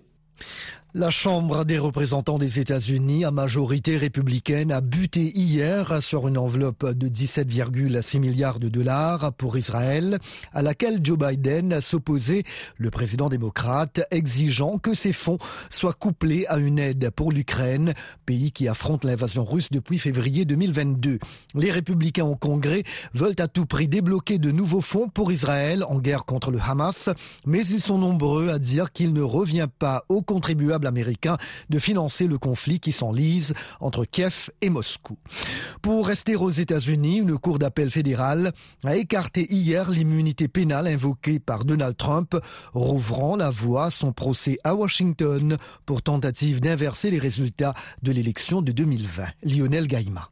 La 0.95 1.11
Chambre 1.11 1.65
des 1.65 1.77
représentants 1.77 2.39
des 2.39 2.57
États-Unis, 2.57 3.23
à 3.23 3.29
majorité 3.29 3.95
républicaine, 3.95 4.71
a 4.71 4.81
buté 4.81 5.31
hier 5.37 6.01
sur 6.01 6.27
une 6.27 6.39
enveloppe 6.39 6.83
de 6.83 7.07
17,6 7.07 8.17
milliards 8.17 8.59
de 8.59 8.69
dollars 8.69 9.31
pour 9.33 9.55
Israël, 9.55 10.17
à 10.51 10.63
laquelle 10.63 10.97
Joe 11.03 11.19
Biden 11.19 11.79
s'opposait, 11.79 12.41
le 12.77 12.89
président 12.89 13.29
démocrate, 13.29 14.01
exigeant 14.09 14.79
que 14.79 14.95
ces 14.95 15.13
fonds 15.13 15.37
soient 15.69 15.93
couplés 15.93 16.47
à 16.47 16.57
une 16.57 16.79
aide 16.79 17.11
pour 17.11 17.31
l'Ukraine, 17.31 17.93
pays 18.25 18.51
qui 18.51 18.67
affronte 18.67 19.05
l'invasion 19.05 19.45
russe 19.45 19.69
depuis 19.69 19.99
février 19.99 20.45
2022. 20.45 21.19
Les 21.53 21.71
républicains 21.71 22.25
au 22.25 22.35
Congrès 22.35 22.81
veulent 23.13 23.35
à 23.37 23.47
tout 23.47 23.67
prix 23.67 23.87
débloquer 23.87 24.39
de 24.39 24.49
nouveaux 24.49 24.81
fonds 24.81 25.07
pour 25.07 25.31
Israël 25.31 25.83
en 25.87 25.99
guerre 25.99 26.25
contre 26.25 26.49
le 26.49 26.59
Hamas, 26.59 27.09
mais 27.45 27.63
ils 27.67 27.81
sont 27.81 27.99
nombreux 27.99 28.49
à 28.49 28.57
dire 28.57 28.91
qu'il 28.91 29.13
ne 29.13 29.21
revient 29.21 29.67
pas 29.77 30.03
aux 30.09 30.23
contribuables 30.23 30.78
américain 30.87 31.37
de 31.69 31.79
financer 31.79 32.27
le 32.27 32.37
conflit 32.37 32.79
qui 32.79 32.91
s'enlise 32.91 33.53
entre 33.79 34.05
Kiev 34.05 34.49
et 34.61 34.69
Moscou. 34.69 35.17
Pour 35.81 36.07
rester 36.07 36.35
aux 36.35 36.49
États-Unis, 36.49 37.19
une 37.19 37.37
cour 37.37 37.59
d'appel 37.59 37.91
fédérale 37.91 38.51
a 38.83 38.95
écarté 38.95 39.47
hier 39.53 39.89
l'immunité 39.89 40.47
pénale 40.47 40.87
invoquée 40.87 41.39
par 41.39 41.65
Donald 41.65 41.95
Trump, 41.97 42.35
rouvrant 42.73 43.35
la 43.35 43.49
voie 43.49 43.85
à 43.85 43.91
son 43.91 44.11
procès 44.11 44.57
à 44.63 44.75
Washington 44.75 45.57
pour 45.85 46.01
tentative 46.01 46.61
d'inverser 46.61 47.11
les 47.11 47.19
résultats 47.19 47.73
de 48.03 48.11
l'élection 48.11 48.61
de 48.61 48.71
2020. 48.71 49.25
Lionel 49.43 49.87
Gaïma. 49.87 50.29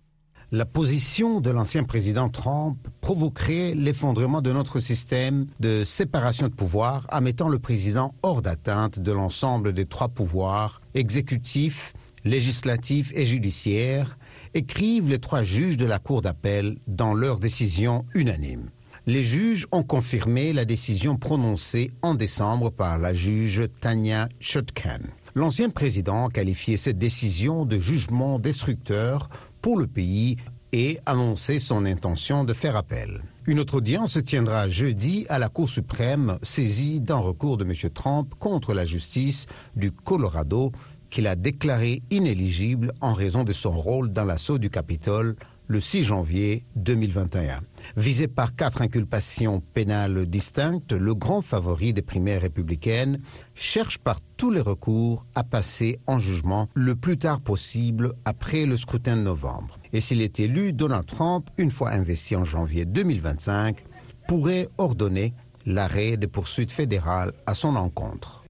La 0.53 0.63
position 0.63 1.41
de 1.41 1.49
l'ancien 1.49 1.83
président 1.83 2.29
Trump 2.29 2.77
provoquerait 3.01 3.73
l'effondrement 3.75 4.39
de 4.41 4.53
notre 4.53 4.79
système 4.79 5.47
de 5.59 5.83
séparation 5.83 6.47
de 6.47 6.53
pouvoir 6.53 7.05
en 7.11 7.19
mettant 7.19 7.49
le 7.49 7.59
président 7.59 8.15
hors 8.23 8.41
d'atteinte 8.41 8.97
de 8.97 9.11
l'ensemble 9.11 9.73
des 9.73 9.85
trois 9.85 10.07
pouvoirs, 10.07 10.81
exécutif, 10.93 11.93
législatif 12.23 13.11
et 13.13 13.25
judiciaire, 13.25 14.17
écrivent 14.53 15.09
les 15.09 15.19
trois 15.19 15.43
juges 15.43 15.75
de 15.75 15.85
la 15.85 15.99
Cour 15.99 16.21
d'appel 16.21 16.77
dans 16.87 17.13
leur 17.13 17.41
décision 17.41 18.05
unanime. 18.13 18.69
Les 19.05 19.23
juges 19.23 19.67
ont 19.73 19.83
confirmé 19.83 20.53
la 20.53 20.63
décision 20.63 21.17
prononcée 21.17 21.91
en 22.01 22.15
décembre 22.15 22.71
par 22.71 22.97
la 22.97 23.13
juge 23.13 23.63
Tanya 23.81 24.29
Chutkan. 24.39 24.99
L'ancien 25.37 25.69
président 25.69 26.27
a 26.27 26.31
qualifié 26.31 26.77
cette 26.77 26.97
décision 26.97 27.63
de 27.63 27.77
jugement 27.77 28.39
destructeur 28.39 29.29
pour 29.61 29.77
le 29.77 29.87
pays 29.87 30.37
et 30.71 30.99
annoncé 31.05 31.59
son 31.59 31.85
intention 31.85 32.43
de 32.43 32.53
faire 32.53 32.75
appel. 32.75 33.21
Une 33.45 33.59
autre 33.59 33.75
audience 33.75 34.13
se 34.13 34.19
tiendra 34.19 34.67
jeudi 34.67 35.25
à 35.29 35.39
la 35.39 35.47
Cour 35.49 35.69
suprême 35.69 36.37
saisie 36.43 36.99
d'un 36.99 37.17
recours 37.17 37.57
de 37.57 37.63
M. 37.63 37.73
Trump 37.93 38.33
contre 38.37 38.73
la 38.73 38.85
justice 38.85 39.45
du 39.75 39.91
Colorado 39.91 40.71
qu'il 41.09 41.27
a 41.27 41.35
déclaré 41.35 42.01
inéligible 42.09 42.93
en 42.99 43.13
raison 43.13 43.43
de 43.43 43.53
son 43.53 43.71
rôle 43.71 44.11
dans 44.11 44.25
l'assaut 44.25 44.57
du 44.57 44.69
Capitole 44.69 45.35
le 45.67 45.79
6 45.79 46.03
janvier 46.03 46.65
2021. 46.75 47.61
Visé 47.95 48.27
par 48.27 48.55
quatre 48.55 48.81
inculpations 48.81 49.61
pénales 49.73 50.25
distinctes, 50.25 50.93
le 50.93 51.13
grand 51.13 51.41
favori 51.41 51.93
des 51.93 52.01
primaires 52.01 52.41
républicaines 52.41 53.21
cherche 53.55 53.97
par 53.97 54.19
tous 54.37 54.51
les 54.51 54.61
recours 54.61 55.25
à 55.35 55.43
passer 55.43 55.99
en 56.07 56.19
jugement 56.19 56.69
le 56.73 56.95
plus 56.95 57.17
tard 57.17 57.41
possible 57.41 58.13
après 58.25 58.65
le 58.65 58.77
scrutin 58.77 59.17
de 59.17 59.21
novembre. 59.21 59.77
Et 59.93 60.01
s'il 60.01 60.21
est 60.21 60.39
élu, 60.39 60.73
Donald 60.73 61.05
Trump, 61.05 61.49
une 61.57 61.71
fois 61.71 61.91
investi 61.91 62.35
en 62.35 62.43
janvier 62.43 62.85
2025, 62.85 63.83
pourrait 64.27 64.69
ordonner 64.77 65.33
l'arrêt 65.65 66.17
des 66.17 66.27
poursuites 66.27 66.71
fédérales 66.71 67.33
à 67.45 67.53
son 67.53 67.75
encontre. 67.75 68.43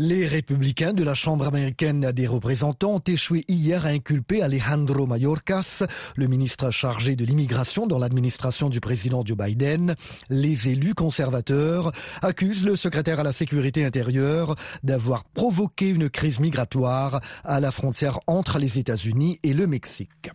Les 0.00 0.28
républicains 0.28 0.92
de 0.92 1.02
la 1.02 1.14
Chambre 1.14 1.48
américaine 1.48 2.12
des 2.12 2.28
représentants 2.28 2.94
ont 2.94 3.02
échoué 3.04 3.44
hier 3.48 3.84
à 3.84 3.88
inculper 3.88 4.42
Alejandro 4.42 5.08
Mayorkas, 5.08 5.82
le 6.14 6.28
ministre 6.28 6.70
chargé 6.70 7.16
de 7.16 7.24
l'immigration 7.24 7.88
dans 7.88 7.98
l'administration 7.98 8.68
du 8.68 8.78
président 8.78 9.24
Joe 9.26 9.36
Biden. 9.36 9.96
Les 10.30 10.68
élus 10.68 10.94
conservateurs 10.94 11.90
accusent 12.22 12.64
le 12.64 12.76
secrétaire 12.76 13.18
à 13.18 13.24
la 13.24 13.32
sécurité 13.32 13.84
intérieure 13.84 14.54
d'avoir 14.84 15.24
provoqué 15.24 15.88
une 15.88 16.08
crise 16.08 16.38
migratoire 16.38 17.20
à 17.42 17.58
la 17.58 17.72
frontière 17.72 18.20
entre 18.28 18.60
les 18.60 18.78
États-Unis 18.78 19.40
et 19.42 19.52
le 19.52 19.66
Mexique. 19.66 20.30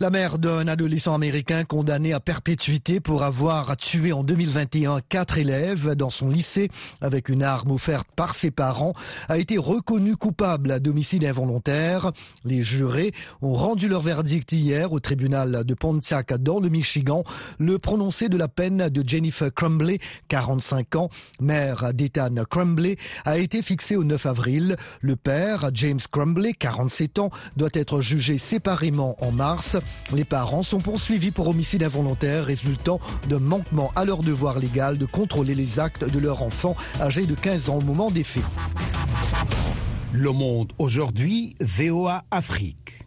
La 0.00 0.10
mère 0.10 0.40
d'un 0.40 0.66
adolescent 0.66 1.14
américain 1.14 1.62
condamné 1.62 2.12
à 2.12 2.18
perpétuité 2.18 2.98
pour 2.98 3.22
avoir 3.22 3.76
tué 3.76 4.12
en 4.12 4.24
2021 4.24 5.02
quatre 5.08 5.38
élèves 5.38 5.94
dans 5.94 6.10
son 6.10 6.30
lycée 6.30 6.68
avec 7.00 7.28
une 7.28 7.44
arme 7.44 7.70
offerte 7.70 8.08
par 8.16 8.34
ses 8.34 8.50
parents 8.50 8.87
a 9.28 9.38
été 9.38 9.58
reconnu 9.58 10.16
coupable 10.16 10.80
d'homicide 10.80 11.24
involontaire. 11.24 12.12
Les 12.44 12.62
jurés 12.62 13.12
ont 13.42 13.54
rendu 13.54 13.88
leur 13.88 14.02
verdict 14.02 14.52
hier 14.52 14.92
au 14.92 15.00
tribunal 15.00 15.64
de 15.64 15.74
Pontiac 15.74 16.32
dans 16.34 16.60
le 16.60 16.68
Michigan. 16.68 17.24
Le 17.58 17.78
prononcé 17.78 18.28
de 18.28 18.36
la 18.36 18.48
peine 18.48 18.88
de 18.88 19.08
Jennifer 19.08 19.52
Crumbley, 19.52 19.98
45 20.28 20.96
ans, 20.96 21.08
mère 21.40 21.92
d'Ethan 21.94 22.34
Crumbley, 22.48 22.96
a 23.24 23.38
été 23.38 23.62
fixé 23.62 23.96
au 23.96 24.04
9 24.04 24.26
avril. 24.26 24.76
Le 25.00 25.16
père, 25.16 25.70
James 25.74 26.00
Crumbley, 26.10 26.52
47 26.52 27.18
ans, 27.18 27.30
doit 27.56 27.68
être 27.72 28.00
jugé 28.00 28.38
séparément 28.38 29.16
en 29.24 29.32
mars. 29.32 29.76
Les 30.12 30.24
parents 30.24 30.62
sont 30.62 30.80
poursuivis 30.80 31.30
pour 31.30 31.48
homicide 31.48 31.82
involontaire 31.82 32.46
résultant 32.46 33.00
d'un 33.28 33.40
manquement 33.40 33.92
à 33.96 34.04
leur 34.04 34.22
devoir 34.22 34.58
légal 34.58 34.98
de 34.98 35.06
contrôler 35.06 35.54
les 35.54 35.80
actes 35.80 36.04
de 36.04 36.18
leur 36.18 36.42
enfant 36.42 36.74
âgé 37.00 37.26
de 37.26 37.34
15 37.34 37.70
ans 37.70 37.76
au 37.76 37.82
moment 37.82 38.10
des 38.10 38.24
faits. 38.24 38.44
Le 40.12 40.32
monde 40.32 40.72
aujourd'hui, 40.78 41.54
VOA 41.60 42.24
Afrique. 42.30 43.04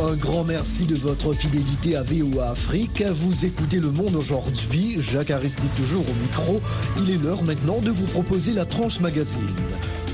Un 0.00 0.16
grand 0.16 0.44
merci 0.44 0.86
de 0.86 0.94
votre 0.94 1.34
fidélité 1.34 1.96
à 1.96 2.02
VOA 2.02 2.48
Afrique. 2.48 3.02
Vous 3.02 3.44
écoutez 3.44 3.78
Le 3.78 3.90
Monde 3.90 4.14
aujourd'hui. 4.14 4.96
Jacques 5.00 5.30
Aristide 5.30 5.74
toujours 5.76 6.04
au 6.08 6.14
micro. 6.22 6.62
Il 6.96 7.10
est 7.10 7.22
l'heure 7.22 7.42
maintenant 7.42 7.80
de 7.82 7.90
vous 7.90 8.06
proposer 8.06 8.54
la 8.54 8.64
tranche 8.64 9.00
magazine. 9.00 9.54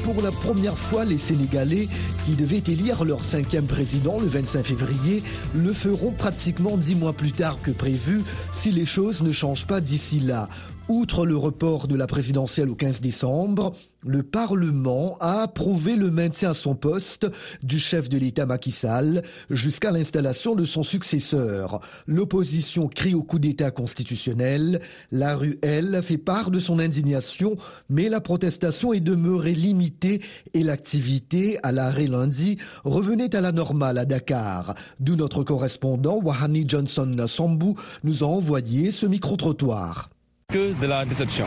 Pour 0.04 0.20
la 0.20 0.30
première 0.30 0.76
fois, 0.76 1.06
les 1.06 1.16
Sénégalais, 1.16 1.88
qui 2.26 2.37
devaient 2.37 2.62
élire 2.66 3.04
leur 3.04 3.25
cinquième 3.25 3.64
président 3.64 4.20
le 4.20 4.26
25 4.26 4.66
février, 4.66 5.23
le 5.54 5.73
feront 5.73 6.12
pratiquement 6.12 6.76
dix 6.76 6.94
mois 6.94 7.14
plus 7.14 7.32
tard 7.32 7.62
que 7.62 7.70
prévu 7.70 8.23
si 8.52 8.70
les 8.70 8.84
choses 8.84 9.23
ne 9.23 9.32
changent 9.32 9.66
pas 9.66 9.80
d'ici 9.80 10.20
là. 10.20 10.50
Outre 10.91 11.25
le 11.25 11.35
report 11.35 11.88
de 11.88 11.97
la 11.97 12.07
présidentielle 12.07 12.69
au 12.69 12.75
15 12.75 13.00
décembre, 13.00 13.73
le 14.03 14.23
Parlement 14.23 15.17
a 15.19 15.41
approuvé 15.41 15.97
le 15.97 16.11
maintien 16.11 16.50
à 16.50 16.55
son 16.55 16.75
poste 16.75 17.26
du 17.62 17.79
chef 17.79 18.11
de 18.11 18.19
l'État 18.19 18.45
Macky 18.45 18.71
Sall 18.71 19.23
jusqu'à 19.49 19.93
l'installation 19.93 20.55
de 20.55 20.67
son 20.67 20.83
successeur. 20.83 21.81
L'opposition 22.07 22.87
crie 22.87 23.14
au 23.14 23.23
coup 23.23 23.38
d'État 23.38 23.71
constitutionnel. 23.71 24.79
La 25.11 25.37
rue, 25.37 25.59
elle, 25.62 26.03
fait 26.03 26.19
part 26.19 26.50
de 26.50 26.59
son 26.59 26.79
indignation, 26.79 27.57
mais 27.88 28.11
la 28.11 28.21
protestation 28.21 28.93
est 28.93 29.00
demeurée 29.00 29.55
limitée 29.55 30.21
et 30.53 30.62
l'activité, 30.62 31.59
à 31.62 31.73
l'arrêt 31.73 32.09
lundi, 32.09 32.59
revenait 32.85 33.35
à 33.35 33.41
la 33.41 33.53
normale 33.53 33.97
à 33.97 34.05
Dakar. 34.05 34.75
D'où 35.00 35.17
notre 35.17 35.45
correspondant 35.45 36.21
Wahani 36.23 36.67
Johnson 36.69 37.17
Sambou 37.26 37.75
nous 38.03 38.23
a 38.23 38.26
envoyé 38.26 38.91
ce 38.91 39.07
micro-trottoir. 39.07 40.11
Que 40.48 40.74
de 40.74 40.86
la 40.86 41.04
déception, 41.04 41.46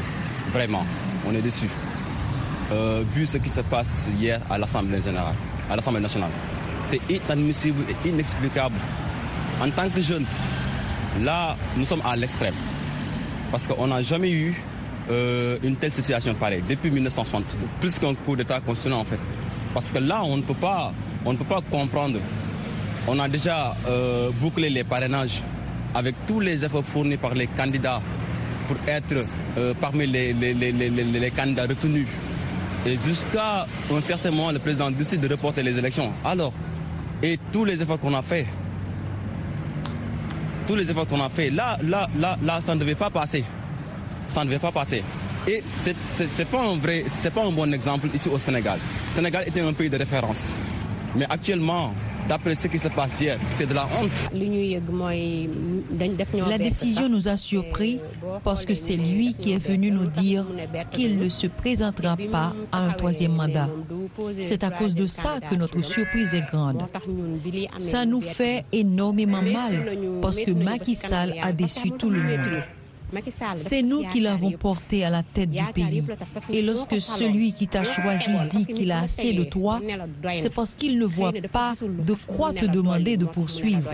vraiment. 0.52 0.86
On 1.26 1.34
est 1.34 1.42
déçus. 1.42 1.70
Euh, 2.72 3.04
vu 3.08 3.26
ce 3.26 3.38
qui 3.38 3.50
se 3.50 3.62
passe 3.62 4.10
hier 4.20 4.40
à 4.50 4.58
l'Assemblée 4.58 5.02
générale, 5.02 5.36
à 5.70 5.76
l'Assemblée 5.76 6.02
nationale. 6.02 6.32
C'est 6.84 7.00
inadmissible 7.10 7.84
et 7.90 8.10
inexplicable. 8.10 8.76
En 9.62 9.70
tant 9.70 9.90
que 9.90 10.02
jeune, 10.02 10.26
là, 11.22 11.56
nous 11.78 11.86
sommes 11.86 12.02
à 12.06 12.16
l'extrême. 12.16 12.54
Parce 13.52 13.66
qu'on 13.68 13.88
n'a 13.88 14.02
jamais 14.02 14.32
eu 14.32 14.62
euh, 15.10 15.58
une 15.64 15.78
telle 15.78 15.92
situation 15.92 16.34
pareille 16.34 16.64
depuis 16.68 16.92
1960. 16.92 17.56
Plus 17.80 18.00
qu'un 18.00 18.14
coup 18.14 18.36
d'État 18.36 18.60
constitutionnel 18.60 19.00
en 19.00 19.06
fait. 19.06 19.20
Parce 19.74 19.92
que 19.92 20.00
là, 20.00 20.22
on 20.26 20.38
ne 20.38 20.42
peut 20.42 20.54
pas, 20.54 20.92
on 21.24 21.34
ne 21.34 21.38
peut 21.38 21.46
pas 21.46 21.62
comprendre. 21.62 22.20
On 23.08 23.18
a 23.20 23.30
déjà 23.30 23.76
euh, 23.88 24.32
bouclé 24.42 24.70
les 24.70 24.84
parrainages 24.84 25.42
avec 25.96 26.16
tous 26.28 26.42
les 26.42 26.66
efforts 26.66 26.84
fournis 26.84 27.18
par 27.18 27.34
les 27.36 27.48
candidats 27.48 28.02
pour 28.68 28.78
être 28.88 29.26
euh, 29.58 29.74
parmi 29.80 30.06
les, 30.08 30.34
les, 30.34 30.54
les, 30.54 30.72
les, 30.72 31.32
candidats 31.32 31.66
retenus. 31.66 32.08
Et 32.86 32.92
jusqu'à 32.98 33.66
un 33.94 34.02
certain 34.02 34.32
moment, 34.32 34.52
le 34.52 34.60
président 34.60 34.92
décide 34.92 35.22
de 35.22 35.28
reporter 35.30 35.64
les 35.64 35.78
élections. 35.78 36.12
Alors, 36.24 36.54
et 37.24 37.38
tous 37.52 37.66
les 37.66 37.82
efforts 37.82 38.00
qu'on 38.00 38.14
a 38.14 38.22
fait, 38.22 38.46
tous 40.68 40.76
les 40.76 40.90
efforts 40.92 41.08
qu'on 41.08 41.22
a 41.24 41.30
fait, 41.30 41.50
là, 41.50 41.78
là, 41.84 42.08
là, 42.20 42.38
là, 42.44 42.62
ça 42.62 42.76
ne 42.76 42.80
devait 42.80 42.96
pas 42.96 43.10
passer. 43.10 43.44
Ça 44.28 44.42
ne 44.42 44.46
devait 44.50 44.60
pas 44.60 44.72
passer. 44.72 45.04
Et 45.48 45.64
ce 45.68 45.90
n'est 46.24 46.46
pas 46.46 46.62
un 46.62 46.76
vrai, 46.78 47.06
c'est 47.08 47.34
pas 47.34 47.46
un 47.46 47.52
bon 47.52 47.74
exemple 47.74 48.08
ici 48.14 48.28
au 48.30 48.38
Sénégal. 48.38 48.80
Sénégal 49.16 49.46
était 49.48 49.62
un 49.62 49.72
pays 49.74 49.90
de 49.90 49.98
référence. 49.98 50.54
Mais 51.16 51.26
actuellement, 51.30 51.94
D'après 52.28 52.56
ce 52.56 52.68
qui 52.68 52.78
se 52.78 52.90
passe 52.90 53.22
hier, 53.22 53.38
c'est 53.50 53.68
de 53.68 53.74
la 53.74 53.86
honte. 53.86 54.12
La 56.50 56.58
décision 56.58 57.08
nous 57.10 57.28
a 57.28 57.38
surpris 57.38 58.00
parce 58.44 58.66
que 58.66 58.74
c'est 58.74 58.96
lui 58.98 59.34
qui 59.34 59.54
est 59.54 59.66
venu 59.66 59.92
nous 59.92 60.08
dire 60.08 60.46
qu'il 60.92 61.18
ne 61.20 61.30
se 61.30 61.48
présentera 61.48 62.18
pas 62.32 62.54
à 62.72 62.80
un 62.86 62.92
troisième 62.92 63.34
mandat. 63.34 63.70
C'est 64.42 64.64
à 64.64 64.72
cause 64.72 64.94
de 64.94 65.08
ça 65.08 65.40
que 65.50 65.56
notre 65.56 65.82
surprise 65.82 66.34
est 66.34 66.46
grande. 66.52 66.84
Ça 67.80 68.06
nous 68.06 68.22
fait 68.22 68.66
énormément 68.72 69.42
mal 69.42 69.98
parce 70.22 70.38
que 70.38 70.52
Macky 70.52 70.96
Sall 70.96 71.36
a 71.42 71.52
déçu 71.52 71.92
tout 71.92 72.10
le 72.10 72.22
monde. 72.22 72.62
C'est 73.56 73.82
nous 73.82 74.04
qui 74.10 74.20
l'avons 74.20 74.52
porté 74.52 75.04
à 75.06 75.10
la 75.10 75.24
tête 75.24 75.50
du 75.52 75.60
pays. 75.74 76.04
Et 76.50 76.62
lorsque 76.62 77.00
celui 77.00 77.54
qui 77.54 77.68
t'a 77.68 77.84
choisi 77.84 78.32
dit 78.50 78.66
qu'il 78.66 78.92
a 78.92 79.02
assez 79.02 79.34
de 79.34 79.44
toi, 79.44 79.80
c'est 80.38 80.54
parce 80.54 80.76
qu'il 80.76 81.00
ne 81.00 81.06
voit 81.06 81.34
pas 81.52 81.74
de 81.82 82.14
quoi 82.28 82.54
te 82.54 82.66
demander 82.66 83.18
de 83.18 83.26
poursuivre. 83.26 83.90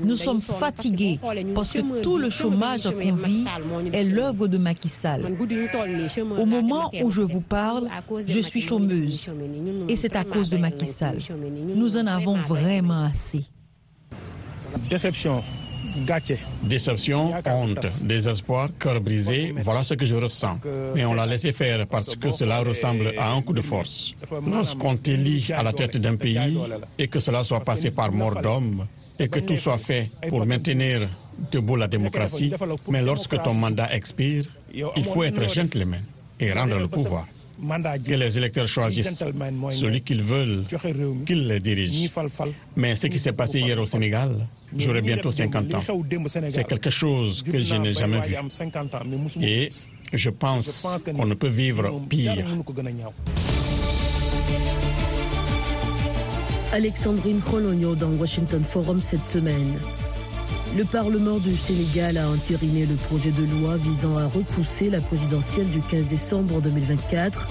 Nous 0.00 0.16
sommes 0.16 0.40
fatigués 0.40 1.18
parce 1.54 1.72
que 1.74 2.02
tout 2.02 2.16
le 2.18 2.30
chômage 2.30 2.84
qu'on 2.90 3.12
vit 3.14 3.44
est 3.92 4.02
l'œuvre 4.04 4.48
de 4.48 4.58
Macky 4.58 4.88
Sall. 4.88 5.24
Au 6.38 6.46
moment 6.46 6.90
où 7.02 7.10
je 7.10 7.20
vous 7.22 7.40
parle, 7.40 7.88
je 8.26 8.40
suis 8.40 8.60
chômeuse. 8.60 9.28
et 9.88 9.96
c'est 9.96 10.16
à 10.16 10.24
cause 10.24 10.50
de 10.50 10.56
Macky 10.56 10.86
Sall. 10.86 11.18
Nous 11.76 11.96
en 11.96 12.06
avons 12.06 12.36
vraiment 12.36 13.04
assez. 13.04 13.44
Déception 14.88 15.42
Déception, 16.62 17.32
honte, 17.46 18.04
désespoir, 18.04 18.68
cœur 18.78 19.00
brisé, 19.00 19.54
voilà 19.64 19.82
ce 19.82 19.94
que 19.94 20.06
je 20.06 20.14
ressens. 20.14 20.58
Mais 20.94 21.04
on 21.04 21.14
l'a 21.14 21.26
laissé 21.26 21.52
faire 21.52 21.86
parce 21.86 22.16
que 22.16 22.30
cela 22.30 22.60
ressemble 22.60 23.12
à 23.18 23.32
un 23.32 23.42
coup 23.42 23.52
de 23.52 23.60
force. 23.60 24.12
Lorsqu'on 24.50 24.96
t'élit 24.96 25.52
à 25.52 25.62
la 25.62 25.72
tête 25.72 25.96
d'un 25.98 26.16
pays 26.16 26.58
et 26.98 27.08
que 27.08 27.20
cela 27.20 27.44
soit 27.44 27.60
passé 27.60 27.90
par 27.90 28.12
mort 28.12 28.40
d'homme 28.40 28.86
et 29.18 29.28
que 29.28 29.40
tout 29.40 29.56
soit 29.56 29.78
fait 29.78 30.10
pour 30.28 30.46
maintenir 30.46 31.08
debout 31.50 31.76
la 31.76 31.88
démocratie, 31.88 32.52
mais 32.88 33.02
lorsque 33.02 33.40
ton 33.42 33.54
mandat 33.54 33.94
expire, 33.94 34.44
il 34.72 35.04
faut 35.04 35.22
être 35.22 35.48
gentleman 35.52 36.02
et 36.40 36.52
rendre 36.52 36.78
le 36.78 36.88
pouvoir 36.88 37.26
que 38.04 38.14
les 38.14 38.38
électeurs 38.38 38.68
choisissent 38.68 39.22
celui 39.70 40.02
qu'ils 40.02 40.22
veulent, 40.22 40.64
qu'ils 41.26 41.46
les 41.48 41.60
dirigent. 41.60 42.10
Mais 42.76 42.96
ce 42.96 43.06
qui 43.06 43.18
s'est 43.18 43.32
passé 43.32 43.60
hier 43.60 43.78
au 43.78 43.86
Sénégal, 43.86 44.46
j'aurai 44.76 45.02
bientôt 45.02 45.30
50 45.30 45.74
ans. 45.74 45.80
C'est 46.50 46.66
quelque 46.66 46.90
chose 46.90 47.42
que 47.42 47.58
je 47.60 47.74
n'ai 47.74 47.94
jamais 47.94 48.20
vu. 48.20 48.34
Et 49.42 49.68
je 50.12 50.30
pense 50.30 50.86
qu'on 51.04 51.26
ne 51.26 51.34
peut 51.34 51.48
vivre 51.48 52.00
pire. 52.08 52.34
Alexandrine 56.72 57.40
Kholonio 57.40 57.94
dans 57.94 58.10
Washington 58.12 58.64
Forum 58.64 58.98
cette 59.00 59.28
semaine. 59.28 59.78
Le 60.74 60.84
Parlement 60.84 61.38
du 61.38 61.54
Sénégal 61.54 62.16
a 62.16 62.26
entériné 62.30 62.86
le 62.86 62.94
projet 62.94 63.30
de 63.30 63.44
loi 63.44 63.76
visant 63.76 64.16
à 64.16 64.26
repousser 64.26 64.88
la 64.88 65.02
présidentielle 65.02 65.68
du 65.68 65.82
15 65.82 66.06
décembre 66.08 66.62
2024. 66.62 67.46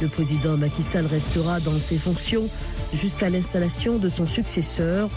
Le 0.00 0.08
président 0.08 0.56
Macky 0.56 0.82
Sall 0.82 1.04
restera 1.04 1.60
dans 1.60 1.78
ses 1.78 1.98
fonctions 1.98 2.48
jusqu'à 2.94 3.28
l'installation 3.28 3.98
de 3.98 4.08
son 4.08 4.26
successeur, 4.26 5.10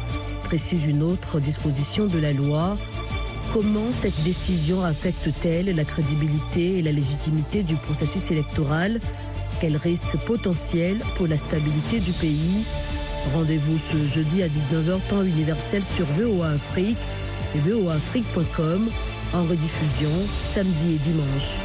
précise 0.44 0.86
une 0.86 1.02
autre 1.02 1.40
disposition 1.40 2.08
de 2.08 2.20
la 2.20 2.34
loi. 2.34 2.76
Comment 3.54 3.94
cette 3.94 4.22
décision 4.24 4.84
affecte-t-elle 4.84 5.74
la 5.74 5.86
crédibilité 5.86 6.80
et 6.80 6.82
la 6.82 6.92
légitimité 6.92 7.64
du 7.64 7.76
processus 7.78 8.32
électoral? 8.32 9.00
Quels 9.62 9.78
risques 9.78 10.18
potentiels 10.26 11.00
pour 11.16 11.28
la 11.28 11.38
stabilité 11.38 12.02
du 12.02 12.12
pays? 12.12 12.66
Rendez-vous 13.34 13.78
ce 13.78 14.08
jeudi 14.08 14.44
à 14.44 14.50
19h 14.50 15.00
temps 15.10 15.24
universel 15.24 15.84
sur 15.84 16.06
VOA 16.06 16.50
Afrique 16.50 16.98
et 17.56 17.60
en 19.34 19.44
rediffusion 19.44 20.10
samedi 20.44 20.96
et 20.96 21.00
dimanche. 21.00 21.60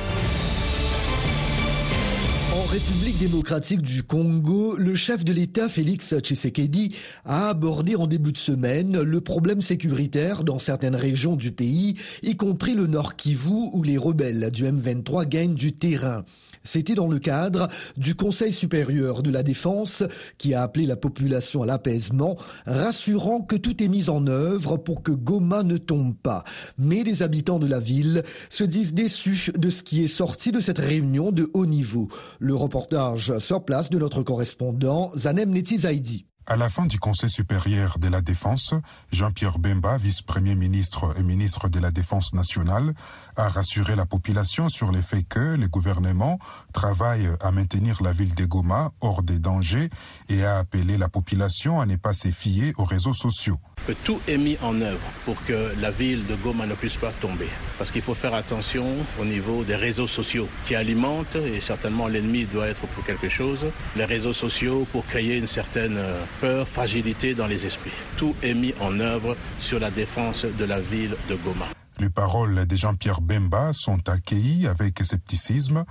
En 2.54 2.64
République 2.66 3.18
démocratique 3.18 3.82
du 3.82 4.02
Congo, 4.02 4.76
le 4.76 4.94
chef 4.94 5.24
de 5.24 5.32
l'État 5.32 5.68
Félix 5.68 6.14
Tshisekedi 6.18 6.94
a 7.24 7.48
abordé 7.48 7.96
en 7.96 8.06
début 8.06 8.32
de 8.32 8.38
semaine 8.38 9.00
le 9.00 9.20
problème 9.20 9.60
sécuritaire 9.60 10.44
dans 10.44 10.58
certaines 10.58 10.96
régions 10.96 11.36
du 11.36 11.52
pays, 11.52 11.96
y 12.22 12.36
compris 12.36 12.74
le 12.74 12.86
Nord 12.86 13.16
Kivu 13.16 13.70
où 13.72 13.82
les 13.82 13.98
rebelles 13.98 14.50
du 14.50 14.64
M23 14.64 15.26
gagnent 15.28 15.54
du 15.54 15.72
terrain. 15.72 16.24
C'était 16.64 16.94
dans 16.94 17.08
le 17.08 17.18
cadre 17.18 17.68
du 17.96 18.14
Conseil 18.14 18.52
supérieur 18.52 19.22
de 19.22 19.30
la 19.30 19.42
défense 19.42 20.02
qui 20.38 20.54
a 20.54 20.62
appelé 20.62 20.86
la 20.86 20.96
population 20.96 21.62
à 21.62 21.66
l'apaisement, 21.66 22.36
rassurant 22.66 23.42
que 23.42 23.56
tout 23.56 23.82
est 23.82 23.88
mis 23.88 24.08
en 24.08 24.26
œuvre 24.26 24.78
pour 24.78 25.02
que 25.02 25.12
Goma 25.12 25.62
ne 25.62 25.76
tombe 25.76 26.16
pas. 26.16 26.42
Mais 26.78 27.04
les 27.04 27.22
habitants 27.22 27.58
de 27.58 27.66
la 27.66 27.80
ville 27.80 28.22
se 28.48 28.64
disent 28.64 28.94
déçus 28.94 29.52
de 29.56 29.68
ce 29.70 29.82
qui 29.82 30.02
est 30.02 30.08
sorti 30.08 30.52
de 30.52 30.60
cette 30.60 30.78
réunion 30.78 31.32
de 31.32 31.50
haut 31.52 31.66
niveau. 31.66 32.08
Le 32.38 32.54
reportage 32.54 33.38
sur 33.38 33.64
place 33.64 33.90
de 33.90 33.98
notre 33.98 34.22
correspondant 34.22 35.12
Zanem 35.16 35.50
Netizaidi. 35.50 36.26
À 36.46 36.56
la 36.56 36.68
fin 36.68 36.84
du 36.84 36.98
Conseil 36.98 37.30
supérieur 37.30 37.98
de 37.98 38.08
la 38.08 38.20
défense, 38.20 38.74
Jean-Pierre 39.10 39.58
Bemba, 39.58 39.96
vice-premier 39.96 40.54
ministre 40.54 41.14
et 41.18 41.22
ministre 41.22 41.70
de 41.70 41.78
la 41.78 41.90
Défense 41.90 42.34
nationale, 42.34 42.92
a 43.36 43.48
rassuré 43.48 43.96
la 43.96 44.04
population 44.04 44.68
sur 44.68 44.92
le 44.92 45.00
fait 45.00 45.22
que 45.22 45.56
le 45.56 45.68
gouvernement 45.68 46.38
travaille 46.74 47.30
à 47.40 47.50
maintenir 47.50 48.02
la 48.02 48.12
ville 48.12 48.34
de 48.34 48.44
Goma 48.44 48.90
hors 49.00 49.22
des 49.22 49.38
dangers 49.38 49.88
et 50.28 50.44
a 50.44 50.58
appelé 50.58 50.98
la 50.98 51.08
population 51.08 51.80
à 51.80 51.86
ne 51.86 51.96
pas 51.96 52.12
se 52.12 52.28
fier 52.28 52.72
aux 52.76 52.84
réseaux 52.84 53.14
sociaux. 53.14 53.58
Que 53.86 53.92
tout 53.92 54.20
est 54.28 54.38
mis 54.38 54.58
en 54.62 54.78
œuvre 54.82 55.06
pour 55.24 55.42
que 55.46 55.72
la 55.80 55.90
ville 55.90 56.26
de 56.26 56.34
Goma 56.36 56.66
ne 56.66 56.74
puisse 56.74 56.96
pas 56.96 57.12
tomber. 57.22 57.48
Parce 57.78 57.90
qu'il 57.90 58.02
faut 58.02 58.14
faire 58.14 58.34
attention 58.34 58.86
au 59.18 59.24
niveau 59.24 59.64
des 59.64 59.76
réseaux 59.76 60.06
sociaux 60.06 60.48
qui 60.66 60.74
alimentent, 60.74 61.36
et 61.36 61.62
certainement 61.62 62.06
l'ennemi 62.06 62.44
doit 62.44 62.68
être 62.68 62.86
pour 62.86 63.04
quelque 63.04 63.30
chose, 63.30 63.60
les 63.96 64.04
réseaux 64.04 64.32
sociaux 64.34 64.86
pour 64.92 65.06
créer 65.06 65.38
une 65.38 65.46
certaine 65.46 65.98
peur, 66.40 66.68
fragilité 66.68 67.34
dans 67.34 67.46
les 67.46 67.66
esprits. 67.66 67.92
Tout 68.16 68.34
est 68.42 68.54
mis 68.54 68.74
en 68.80 69.00
œuvre 69.00 69.36
sur 69.58 69.78
la 69.78 69.90
défense 69.90 70.44
de 70.44 70.64
la 70.64 70.80
ville 70.80 71.16
de 71.28 71.34
Goma. 71.36 71.66
Les 72.00 72.10
paroles 72.10 72.66
de 72.66 72.76
Jean-Pierre 72.76 73.20
Bemba 73.20 73.72
sont 73.72 74.08
accueillies 74.08 74.66
avec 74.66 74.98
scepticisme. 75.04 75.84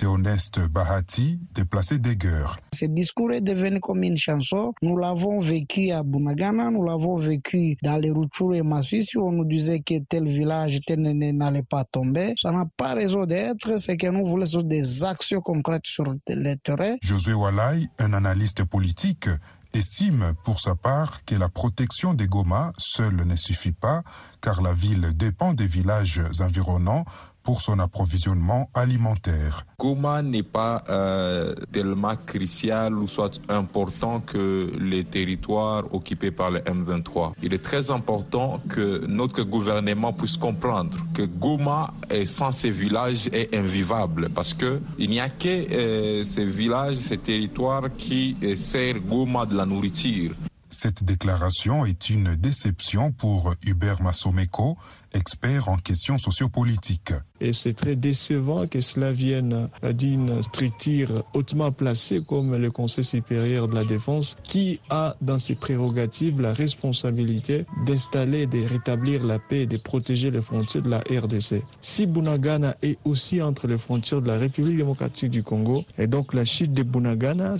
Théoneste 0.00 0.60
Bahati, 0.60 1.38
déplacé 1.54 1.98
d'Eger. 1.98 2.46
Ce 2.72 2.86
discours 2.86 3.32
est 3.32 3.42
devenu 3.42 3.80
comme 3.80 4.02
une 4.02 4.16
chanson. 4.16 4.72
Nous 4.80 4.96
l'avons 4.96 5.40
vécu 5.42 5.90
à 5.90 6.02
Bunagana, 6.02 6.70
nous 6.70 6.82
l'avons 6.82 7.16
vécu 7.16 7.76
dans 7.82 7.98
les 7.98 8.10
Rutshuru 8.10 8.56
et 8.56 8.62
Masisi, 8.62 9.18
où 9.18 9.28
on 9.28 9.32
nous 9.32 9.44
disait 9.44 9.80
que 9.80 9.98
tel 9.98 10.26
village 10.26 10.80
tel 10.86 11.02
n'allait 11.02 11.62
pas 11.62 11.84
tomber. 11.84 12.32
Ça 12.40 12.50
n'a 12.50 12.64
pas 12.78 12.94
raison 12.94 13.26
d'être. 13.26 13.78
C'est 13.78 13.98
que 13.98 14.06
nous 14.06 14.24
voulons 14.24 14.62
des 14.62 15.04
actions 15.04 15.42
concrètes 15.42 15.86
sur 15.86 16.04
le 16.04 16.54
terrain. 16.54 16.96
Josué 17.02 17.34
Walai, 17.34 17.86
un 17.98 18.14
analyste 18.14 18.64
politique, 18.64 19.28
estime 19.74 20.34
pour 20.44 20.60
sa 20.60 20.74
part 20.74 21.24
que 21.24 21.34
la 21.34 21.48
protection 21.48 22.14
des 22.14 22.26
Goma 22.26 22.72
seule 22.78 23.24
ne 23.26 23.36
suffit 23.36 23.72
pas 23.72 24.02
car 24.40 24.62
la 24.62 24.72
ville 24.72 25.08
dépend 25.14 25.52
des 25.52 25.66
villages 25.66 26.22
environnants 26.40 27.04
pour 27.42 27.60
son 27.60 27.78
approvisionnement 27.78 28.70
alimentaire. 28.74 29.62
Goma 29.78 30.22
n'est 30.22 30.42
pas 30.42 30.84
euh, 30.88 31.54
tellement 31.72 32.14
crucial 32.26 32.94
ou 32.94 33.08
soit 33.08 33.40
important 33.48 34.20
que 34.20 34.72
les 34.78 35.04
territoires 35.04 35.84
occupés 35.92 36.30
par 36.30 36.50
le 36.50 36.60
M23. 36.60 37.32
Il 37.42 37.54
est 37.54 37.62
très 37.62 37.90
important 37.90 38.60
que 38.68 39.04
notre 39.06 39.42
gouvernement 39.42 40.12
puisse 40.12 40.36
comprendre 40.36 40.98
que 41.14 41.22
Goma 41.22 41.94
est 42.08 42.26
sans 42.26 42.52
ces 42.52 42.70
villages 42.70 43.28
est 43.32 43.54
invivable 43.54 44.28
parce 44.30 44.54
que 44.54 44.80
il 44.98 45.10
n'y 45.10 45.20
a 45.20 45.28
que 45.28 45.48
euh, 45.48 46.24
ces 46.24 46.44
villages, 46.44 46.96
ces 46.96 47.18
territoires 47.18 47.88
qui 47.96 48.36
euh, 48.42 48.56
servent 48.56 49.00
Goma 49.00 49.46
de 49.46 49.56
la 49.56 49.66
nourriture. 49.66 50.32
Cette 50.72 51.02
déclaration 51.02 51.84
est 51.84 52.10
une 52.10 52.36
déception 52.36 53.10
pour 53.10 53.54
Hubert 53.66 54.00
Massomeko, 54.02 54.78
expert 55.14 55.68
en 55.68 55.76
questions 55.76 56.18
sociopolitiques. 56.18 57.12
Et 57.40 57.52
c'est 57.52 57.72
très 57.72 57.96
décevant 57.96 58.66
que 58.66 58.80
cela 58.80 59.12
vienne 59.12 59.70
d'une 59.94 60.42
structure 60.42 61.24
hautement 61.32 61.72
placée 61.72 62.20
comme 62.26 62.54
le 62.54 62.70
Conseil 62.70 63.02
supérieur 63.02 63.66
de 63.68 63.74
la 63.74 63.84
défense, 63.84 64.36
qui 64.42 64.80
a 64.90 65.16
dans 65.22 65.38
ses 65.38 65.54
prérogatives 65.54 66.40
la 66.40 66.52
responsabilité 66.52 67.64
d'installer, 67.86 68.46
de 68.46 68.66
rétablir 68.66 69.24
la 69.24 69.38
paix 69.38 69.62
et 69.62 69.66
de 69.66 69.78
protéger 69.78 70.30
les 70.30 70.42
frontières 70.42 70.82
de 70.82 70.90
la 70.90 70.98
RDC. 70.98 71.62
Si 71.80 72.06
Bunagana 72.06 72.76
est 72.82 72.98
aussi 73.04 73.40
entre 73.40 73.66
les 73.66 73.78
frontières 73.78 74.20
de 74.20 74.28
la 74.28 74.38
République 74.38 74.76
démocratique 74.76 75.30
du 75.30 75.42
Congo, 75.42 75.84
et 75.98 76.06
donc 76.06 76.34
la 76.34 76.44
chute 76.44 76.72
de 76.72 76.82
Bunagana, 76.82 77.54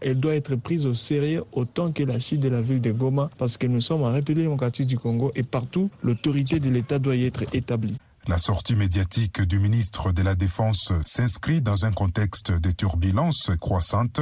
elle 0.00 0.20
doit 0.20 0.36
être 0.36 0.54
prise 0.54 0.86
au 0.86 0.94
sérieux 0.94 1.42
autant 1.52 1.90
que 1.90 2.04
la 2.04 2.20
chute 2.20 2.40
de 2.40 2.48
la 2.48 2.62
ville 2.62 2.80
de 2.80 2.92
Goma, 2.92 3.28
parce 3.38 3.58
que 3.58 3.66
nous 3.66 3.80
sommes 3.80 4.02
en 4.02 4.12
République 4.12 4.44
démocratique 4.44 4.86
du 4.86 4.98
Congo 4.98 5.32
et 5.34 5.42
partout, 5.42 5.90
l'autorité 6.04 6.60
de 6.60 6.70
l'État 6.70 6.85
La 8.28 8.38
sortie 8.38 8.76
médiatique 8.76 9.40
du 9.42 9.60
ministre 9.60 10.12
de 10.12 10.22
la 10.22 10.34
Défense 10.34 10.92
s'inscrit 11.04 11.60
dans 11.60 11.84
un 11.84 11.92
contexte 11.92 12.50
de 12.50 12.70
turbulences 12.70 13.50
croissantes. 13.60 14.20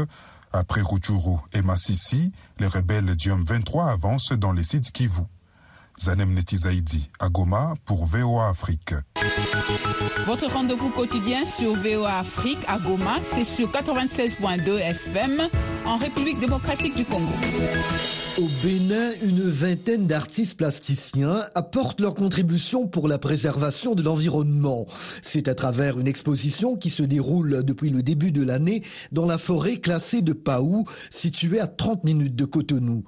Après 0.53 0.83
Rutshuru 0.83 1.39
et 1.53 1.63
Massissi, 1.63 2.33
les 2.59 2.67
rebelles 2.67 3.17
du 3.17 3.31
M23 3.31 3.91
avancent 3.91 4.33
dans 4.33 4.53
les 4.53 4.63
sites 4.63 4.93
Kivu. 4.93 5.23
Zanem 6.01 6.35
Netizaidi 6.35 7.09
à 7.19 7.29
Goma 7.29 7.75
pour 7.85 8.05
VOA 8.05 8.49
Afrique. 8.49 8.95
Votre 10.27 10.51
rendez-vous 10.51 10.91
quotidien 10.91 11.45
sur 11.45 11.75
VOA 11.75 12.19
Afrique 12.19 12.59
à 12.67 12.79
Goma, 12.79 13.21
c'est 13.23 13.45
sur 13.45 13.71
96.2 13.71 14.79
FM 14.79 15.49
en 15.87 15.97
République 15.97 16.41
démocratique 16.41 16.97
du 16.97 17.05
Congo. 17.05 17.33
Au 18.39 18.49
Bénin, 18.63 19.11
une 19.23 19.43
vingtaine 19.43 20.07
d'artistes 20.07 20.57
plasticiens 20.57 21.45
apportent 21.55 22.01
leur 22.01 22.15
contribution 22.15 22.89
pour 22.89 23.07
la 23.07 23.19
préservation 23.19 23.95
de 23.95 24.03
l'environnement. 24.03 24.87
C'est 25.23 25.49
à 25.49 25.55
travers 25.55 25.99
une 25.99 26.09
exposition 26.09 26.77
qui 26.77 26.91
se 26.91 27.03
déroule 27.03 27.63
depuis 27.63 27.91
le 27.91 28.03
début 28.03 28.33
de 28.33 28.43
l'année 28.43 28.83
dans 29.13 29.27
la 29.27 29.39
forêt 29.39 29.77
classée 29.77 30.23
de 30.23 30.33
Paou, 30.33 30.85
située 31.11 31.61
à 31.61 31.67
30 31.67 32.05
minutes 32.05 32.37
de 32.37 32.45
Cotonou. 32.45 33.05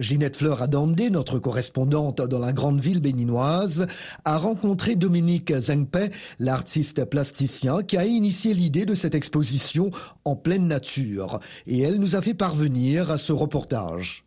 Ginette 0.00 0.36
Fleur 0.36 0.62
Adandé, 0.62 1.10
notre 1.10 1.38
correspondante 1.38 2.20
dans 2.20 2.38
la 2.38 2.52
grande 2.52 2.80
ville 2.80 3.00
béninoise, 3.00 3.86
a 4.24 4.38
rencontré 4.38 4.94
Dominique 4.94 5.52
Zengpe, 5.52 6.12
l'artiste 6.38 7.04
plasticien 7.04 7.82
qui 7.82 7.96
a 7.96 8.04
initié 8.04 8.54
l'idée 8.54 8.84
de 8.84 8.94
cette 8.94 9.16
exposition 9.16 9.90
en 10.24 10.36
pleine 10.36 10.68
nature. 10.68 11.40
Et 11.66 11.80
elle 11.80 11.96
nous 11.96 12.14
a 12.14 12.22
fait 12.22 12.34
parvenir 12.34 13.18
ce 13.18 13.32
reportage. 13.32 14.24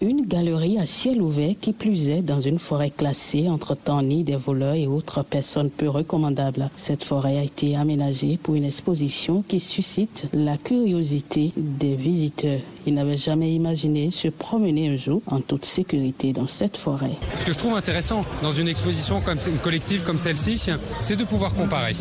Une 0.00 0.26
galerie 0.26 0.78
à 0.78 0.86
ciel 0.86 1.20
ouvert 1.20 1.56
qui 1.60 1.72
plus 1.72 2.08
est 2.08 2.22
dans 2.22 2.40
une 2.40 2.60
forêt 2.60 2.90
classée 2.90 3.48
entre 3.48 3.76
nid 4.00 4.22
des 4.22 4.36
voleurs 4.36 4.74
et 4.74 4.86
autres 4.86 5.24
personnes 5.24 5.70
peu 5.70 5.88
recommandables. 5.88 6.70
Cette 6.76 7.02
forêt 7.02 7.36
a 7.36 7.42
été 7.42 7.74
aménagée 7.74 8.38
pour 8.40 8.54
une 8.54 8.64
exposition 8.64 9.42
qui 9.48 9.58
suscite 9.58 10.26
la 10.32 10.56
curiosité 10.56 11.52
des 11.56 11.96
visiteurs. 11.96 12.60
Ils 12.86 12.94
n'avaient 12.94 13.16
jamais 13.16 13.52
imaginé 13.52 14.12
se 14.12 14.28
promener 14.28 14.88
un 14.88 14.96
jour 14.96 15.20
en 15.26 15.40
toute 15.40 15.64
sécurité 15.64 16.32
dans 16.32 16.46
cette 16.46 16.76
forêt. 16.76 17.16
Ce 17.34 17.44
que 17.44 17.52
je 17.52 17.58
trouve 17.58 17.74
intéressant 17.74 18.24
dans 18.40 18.52
une 18.52 18.68
exposition 18.68 19.20
collective 19.64 20.04
comme 20.04 20.16
celle-ci, 20.16 20.70
c'est 21.00 21.16
de 21.16 21.24
pouvoir 21.24 21.54
comparer. 21.54 21.94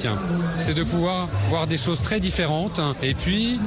C'est 0.59 0.75
de 0.75 0.83
pouvoir 0.83 1.29
voir 1.49 1.65
des 1.65 1.77
choses 1.77 2.03
très 2.03 2.19
différentes. 2.19 2.79
Et 3.01 3.15
puis, 3.15 3.59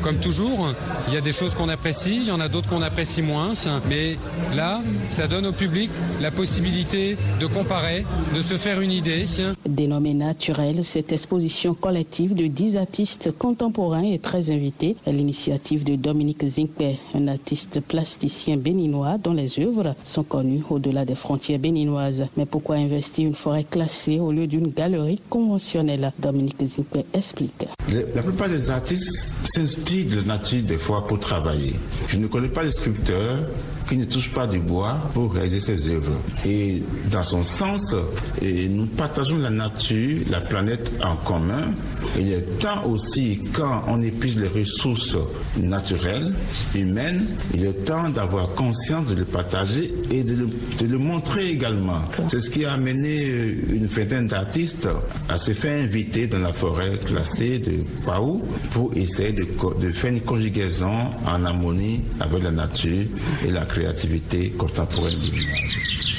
comme 0.00 0.16
toujours, 0.16 0.68
il 1.08 1.14
y 1.14 1.18
a 1.18 1.20
des 1.20 1.32
choses 1.32 1.54
qu'on 1.54 1.68
apprécie, 1.68 2.16
il 2.22 2.28
y 2.28 2.30
en 2.30 2.40
a 2.40 2.48
d'autres 2.48 2.70
qu'on 2.70 2.80
apprécie 2.82 3.20
moins. 3.20 3.54
Mais 3.88 4.16
là, 4.54 4.80
ça 5.08 5.26
donne 5.26 5.46
au 5.46 5.52
public 5.52 5.90
la 6.20 6.30
possibilité 6.30 7.16
de 7.40 7.46
comparer, 7.46 8.04
de 8.36 8.40
se 8.40 8.54
faire 8.54 8.80
une 8.80 8.92
idée. 8.92 9.24
Dénommée 9.68 10.14
naturelle, 10.14 10.84
cette 10.84 11.10
exposition 11.10 11.74
collective 11.74 12.34
de 12.34 12.46
10 12.46 12.76
artistes 12.76 13.36
contemporains 13.36 14.04
est 14.04 14.22
très 14.22 14.50
invitée 14.50 14.96
à 15.06 15.10
l'initiative 15.10 15.82
de 15.82 15.96
Dominique 15.96 16.44
Zinkpe, 16.46 16.98
un 17.14 17.26
artiste 17.26 17.80
plasticien 17.80 18.56
béninois 18.56 19.18
dont 19.18 19.32
les 19.32 19.58
œuvres 19.58 19.94
sont 20.04 20.22
connues 20.22 20.62
au-delà 20.70 21.04
des 21.04 21.16
frontières 21.16 21.58
béninoises. 21.58 22.26
Mais 22.36 22.46
pourquoi 22.46 22.76
investir 22.76 23.26
une 23.26 23.34
forêt 23.34 23.64
classée 23.64 24.20
au 24.20 24.30
lieu 24.30 24.46
d'une 24.46 24.68
galerie 24.68 25.20
conventionnelle? 25.28 26.12
Dominique 26.18 26.64
Zinkpe 26.64 27.04
explique. 27.12 27.66
La 28.14 28.22
plupart 28.22 28.48
des 28.48 28.70
artistes 28.70 29.32
s'inspirent 29.44 30.10
de 30.10 30.16
la 30.16 30.36
nature 30.38 30.62
des 30.62 30.78
fois 30.78 31.06
pour 31.06 31.18
travailler. 31.18 31.74
Je 32.08 32.18
ne 32.18 32.26
connais 32.26 32.48
pas 32.48 32.64
de 32.64 32.70
sculpteurs 32.70 33.47
qui 33.88 33.96
ne 33.96 34.04
touche 34.04 34.30
pas 34.30 34.46
du 34.46 34.60
bois 34.60 35.00
pour 35.14 35.32
réaliser 35.32 35.60
ses 35.60 35.88
œuvres. 35.88 36.12
Et 36.44 36.82
dans 37.10 37.22
son 37.22 37.42
sens, 37.42 37.94
nous 38.42 38.86
partageons 38.86 39.38
la 39.38 39.50
nature, 39.50 40.20
la 40.30 40.40
planète 40.40 40.92
en 41.02 41.16
commun. 41.16 41.72
Il 42.18 42.32
est 42.32 42.58
temps 42.58 42.86
aussi, 42.86 43.40
quand 43.52 43.84
on 43.88 44.00
épuise 44.02 44.40
les 44.40 44.48
ressources 44.48 45.16
naturelles, 45.56 46.32
humaines, 46.74 47.26
il 47.54 47.64
est 47.66 47.84
temps 47.84 48.08
d'avoir 48.08 48.54
conscience 48.54 49.06
de 49.06 49.14
le 49.14 49.24
partager 49.24 49.92
et 50.10 50.22
de 50.24 50.48
le, 50.86 50.98
montrer 50.98 51.50
également. 51.50 52.02
C'est 52.28 52.40
ce 52.40 52.50
qui 52.50 52.64
a 52.64 52.72
amené 52.72 53.16
une 53.24 53.86
vingtaine 53.86 54.26
d'artistes 54.26 54.88
à 55.28 55.36
se 55.36 55.52
faire 55.52 55.82
inviter 55.82 56.26
dans 56.26 56.40
la 56.40 56.52
forêt 56.52 56.98
classée 57.06 57.58
de 57.58 57.84
Paou 58.04 58.42
pour 58.72 58.92
essayer 58.96 59.32
de, 59.32 59.46
de 59.80 59.92
faire 59.92 60.12
une 60.12 60.20
conjugaison 60.22 60.92
en 61.26 61.44
harmonie 61.44 62.02
avec 62.20 62.42
la 62.42 62.50
nature 62.50 63.06
et 63.46 63.50
la 63.50 63.64
créativité 63.64 64.50
contemporaine 64.50 65.14
du 65.14 65.30
village. 65.30 66.17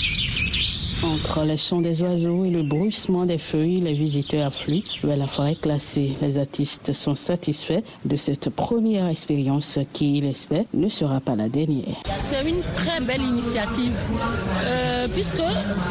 Entre 1.03 1.43
les 1.43 1.55
chants 1.55 1.79
des 1.79 2.01
oiseaux 2.01 2.43
et 2.43 2.49
le 2.49 2.61
bruissement 2.61 3.25
des 3.25 3.37
feuilles, 3.37 3.79
les 3.79 3.93
visiteurs 3.93 4.47
affluent 4.47 4.83
vers 5.01 5.15
la 5.15 5.27
forêt 5.27 5.55
classée. 5.55 6.11
Les 6.21 6.37
artistes 6.37 6.91
sont 6.91 7.15
satisfaits 7.15 7.81
de 8.03 8.17
cette 8.17 8.49
première 8.49 9.07
expérience 9.07 9.79
qui, 9.93 10.17
ils 10.17 10.25
espèrent, 10.25 10.65
ne 10.73 10.89
sera 10.89 11.21
pas 11.21 11.37
la 11.37 11.47
dernière. 11.47 11.95
C'est 12.03 12.41
une 12.41 12.61
très 12.75 12.99
belle 12.99 13.21
initiative 13.21 13.93
euh, 14.65 15.07
puisque 15.13 15.41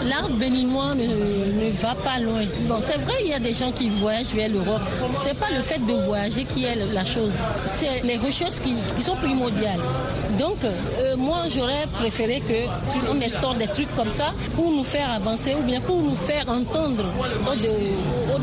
l'art 0.04 0.28
béninois 0.38 0.94
ne, 0.94 1.04
ne, 1.04 1.70
va 1.80 1.94
pas 1.94 2.18
loin. 2.18 2.42
Bon, 2.68 2.76
c'est 2.82 2.98
vrai, 2.98 3.14
il 3.22 3.28
y 3.28 3.34
a 3.34 3.38
des 3.38 3.54
gens 3.54 3.72
qui 3.72 3.88
voyagent 3.88 4.34
vers 4.34 4.50
l'Europe. 4.50 4.82
C'est 5.22 5.38
pas 5.38 5.50
le 5.56 5.62
fait 5.62 5.78
de 5.78 6.04
voyager 6.04 6.44
qui 6.44 6.64
est 6.64 6.76
la 6.92 7.04
chose. 7.04 7.32
C'est 7.64 8.02
les 8.02 8.18
recherches 8.18 8.60
qui 8.60 9.02
sont 9.02 9.16
primordiales. 9.16 9.80
Donc, 10.38 10.62
euh, 10.64 11.16
moi, 11.16 11.42
j'aurais 11.48 11.86
préféré 11.98 12.40
que 12.40 13.10
on 13.10 13.20
instaure 13.20 13.54
des 13.54 13.66
trucs 13.66 13.92
comme 13.94 14.12
ça 14.12 14.32
pour 14.54 14.70
nous 14.70 14.84
faire 14.84 15.10
avancer 15.10 15.54
ou 15.54 15.64
bien 15.64 15.80
pour 15.80 16.00
nous 16.02 16.14
faire 16.14 16.48
entendre 16.48 17.04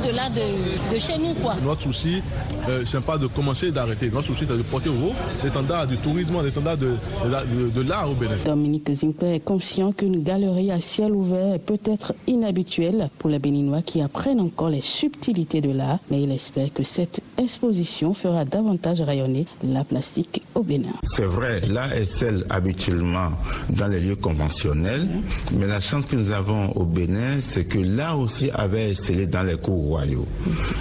au-delà 0.05 0.29
de, 0.29 0.93
de, 0.93 0.97
chez 0.97 1.17
nous. 1.17 1.33
Quoi. 1.35 1.55
Notre 1.63 1.81
souci, 1.81 2.21
euh, 2.69 2.83
ce 2.85 2.97
n'est 2.97 3.03
pas 3.03 3.17
de 3.17 3.27
commencer 3.27 3.67
et 3.67 3.71
d'arrêter. 3.71 4.09
Notre 4.11 4.27
souci, 4.27 4.45
c'est 4.47 4.57
de 4.57 4.63
porter 4.63 4.89
haut 4.89 5.13
l'étendard 5.43 5.87
du 5.87 5.97
tourisme, 5.97 6.33
l'étendard 6.43 6.77
de, 6.77 6.91
de, 7.23 7.69
de 7.69 7.87
l'art 7.87 8.09
au 8.09 8.13
Bénin. 8.13 8.35
Dominique 8.45 8.91
Zimpe 8.93 9.23
est 9.23 9.39
conscient 9.39 9.91
qu'une 9.91 10.23
galerie 10.23 10.71
à 10.71 10.79
ciel 10.79 11.11
ouvert 11.11 11.59
peut 11.59 11.79
être 11.85 12.13
inhabituelle 12.27 13.09
pour 13.19 13.29
les 13.29 13.39
Béninois 13.39 13.81
qui 13.81 14.01
apprennent 14.01 14.39
encore 14.39 14.69
les 14.69 14.81
subtilités 14.81 15.61
de 15.61 15.71
l'art, 15.71 15.99
mais 16.09 16.21
il 16.21 16.31
espère 16.31 16.71
que 16.73 16.83
cette 16.83 17.21
exposition 17.37 18.13
fera 18.13 18.45
davantage 18.45 19.01
rayonner 19.01 19.45
la 19.63 19.83
plastique 19.83 20.41
au 20.53 20.63
Bénin. 20.63 20.93
C'est 21.03 21.25
vrai, 21.25 21.61
l'art 21.69 21.93
est 21.93 22.05
celle 22.05 22.45
habituellement 22.49 23.31
dans 23.69 23.87
les 23.87 23.99
lieux 23.99 24.15
conventionnels, 24.15 25.07
mais 25.53 25.67
la 25.67 25.79
chance 25.79 26.05
que 26.05 26.15
nous 26.15 26.31
avons 26.31 26.71
au 26.73 26.85
Bénin, 26.85 27.39
c'est 27.41 27.65
que 27.65 27.79
là 27.79 28.15
aussi 28.15 28.49
avait 28.51 28.93
scellé 28.93 29.27
dans 29.27 29.43
les 29.43 29.57
cours 29.57 29.94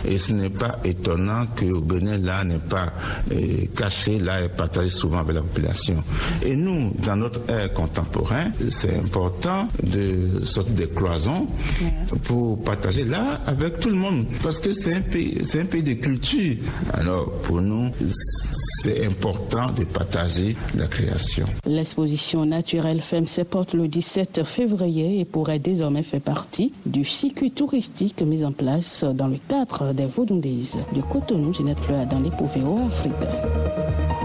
Et 0.04 0.18
ce 0.18 0.32
n'est 0.32 0.50
pas 0.50 0.78
étonnant 0.84 1.46
qu'au 1.58 1.80
Bénin, 1.80 2.18
là 2.18 2.44
n'est 2.44 2.58
pas 2.58 2.92
euh, 3.32 3.64
caché, 3.76 4.18
là 4.18 4.42
est 4.42 4.48
partagé 4.48 4.88
souvent 4.90 5.18
avec 5.18 5.34
la 5.34 5.42
population. 5.42 6.02
Et 6.44 6.56
nous, 6.56 6.92
dans 7.04 7.16
notre 7.16 7.40
ère 7.48 7.72
contemporain, 7.72 8.50
c'est 8.70 8.96
important 8.98 9.68
de 9.82 10.44
sortir 10.44 10.74
des 10.74 10.88
cloisons 10.88 11.46
pour 12.24 12.62
partager 12.62 13.04
là 13.04 13.40
avec 13.46 13.80
tout 13.80 13.90
le 13.90 13.96
monde. 13.96 14.26
Parce 14.42 14.58
que 14.58 14.72
c'est 14.72 14.94
un 14.94 15.00
pays, 15.02 15.38
c'est 15.44 15.60
un 15.60 15.66
pays 15.66 15.82
de 15.82 15.94
culture. 15.94 16.56
Alors, 16.92 17.30
pour 17.42 17.60
nous, 17.60 17.90
c'est 18.84 19.06
important 19.06 19.70
de 19.72 19.84
partager 19.84 20.54
la 20.74 20.86
création. 20.86 21.46
L'exposition 21.64 22.44
naturelle 22.44 23.00
ferme 23.00 23.26
ses 23.26 23.44
portes 23.44 23.72
le 23.72 23.88
17 23.88 24.44
février 24.44 25.20
et 25.20 25.24
pourrait 25.24 25.58
désormais 25.58 26.02
faire 26.02 26.20
partie 26.20 26.74
du 26.84 27.02
circuit 27.02 27.50
touristique 27.50 28.20
mis 28.20 28.44
en 28.44 28.52
place 28.52 29.02
dans 29.02 29.28
le 29.28 29.38
cadre 29.48 29.94
des 29.94 30.04
Vaudondays 30.04 30.76
du 30.92 31.02
Cotonou, 31.02 31.54
Ginette 31.54 31.78
dans 32.10 32.20
les 32.20 32.30
Pouvéo, 32.30 32.78
Afrique. 32.86 34.23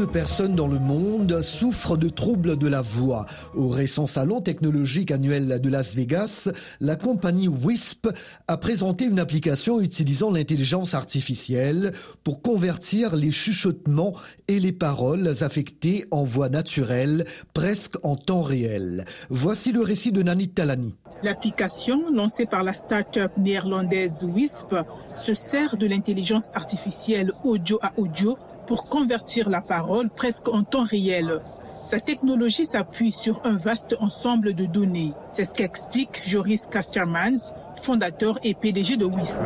De 0.00 0.06
personnes 0.06 0.54
dans 0.54 0.66
le 0.66 0.78
monde 0.78 1.42
souffrent 1.42 1.98
de 1.98 2.08
troubles 2.08 2.56
de 2.56 2.66
la 2.68 2.80
voix. 2.80 3.26
Au 3.54 3.68
récent 3.68 4.06
salon 4.06 4.40
technologique 4.40 5.10
annuel 5.10 5.60
de 5.60 5.68
Las 5.68 5.94
Vegas, 5.94 6.48
la 6.80 6.96
compagnie 6.96 7.48
WISP 7.48 8.08
a 8.48 8.56
présenté 8.56 9.04
une 9.04 9.18
application 9.18 9.78
utilisant 9.78 10.30
l'intelligence 10.30 10.94
artificielle 10.94 11.92
pour 12.24 12.40
convertir 12.40 13.14
les 13.14 13.30
chuchotements 13.30 14.14
et 14.48 14.58
les 14.58 14.72
paroles 14.72 15.34
affectées 15.42 16.06
en 16.10 16.24
voix 16.24 16.48
naturelle 16.48 17.26
presque 17.52 17.96
en 18.02 18.16
temps 18.16 18.42
réel. 18.42 19.04
Voici 19.28 19.70
le 19.70 19.82
récit 19.82 20.12
de 20.12 20.22
Nanit 20.22 20.48
Talani. 20.48 20.94
L'application 21.22 22.10
lancée 22.10 22.46
par 22.46 22.62
la 22.62 22.72
start-up 22.72 23.32
néerlandaise 23.36 24.24
WISP 24.24 24.76
se 25.14 25.34
sert 25.34 25.76
de 25.76 25.86
l'intelligence 25.86 26.46
artificielle 26.54 27.32
audio 27.44 27.78
à 27.82 27.92
audio 27.98 28.38
pour 28.70 28.84
convertir 28.84 29.50
la 29.50 29.60
parole 29.60 30.08
presque 30.10 30.46
en 30.46 30.62
temps 30.62 30.84
réel. 30.84 31.40
Sa 31.74 31.98
technologie 31.98 32.64
s'appuie 32.64 33.10
sur 33.10 33.40
un 33.42 33.56
vaste 33.56 33.96
ensemble 33.98 34.54
de 34.54 34.64
données. 34.64 35.12
C'est 35.32 35.44
ce 35.44 35.54
qu'explique 35.54 36.22
Joris 36.24 36.66
Kastermans, 36.66 37.56
fondateur 37.82 38.38
et 38.44 38.54
PDG 38.54 38.96
de 38.96 39.06
WISP. 39.06 39.42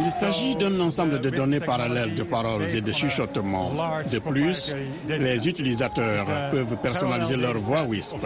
Il 0.00 0.10
s'agit 0.10 0.54
d'un 0.54 0.78
ensemble 0.80 1.20
de 1.20 1.30
données 1.30 1.60
parallèles 1.60 2.14
de 2.14 2.22
paroles 2.22 2.66
et 2.74 2.80
de 2.80 2.92
chuchotements. 2.92 3.72
De 4.10 4.18
plus, 4.18 4.74
les 5.08 5.48
utilisateurs 5.48 6.26
peuvent 6.50 6.76
personnaliser 6.82 7.36
leur 7.36 7.58
voix 7.58 7.82
WISP. 7.82 8.16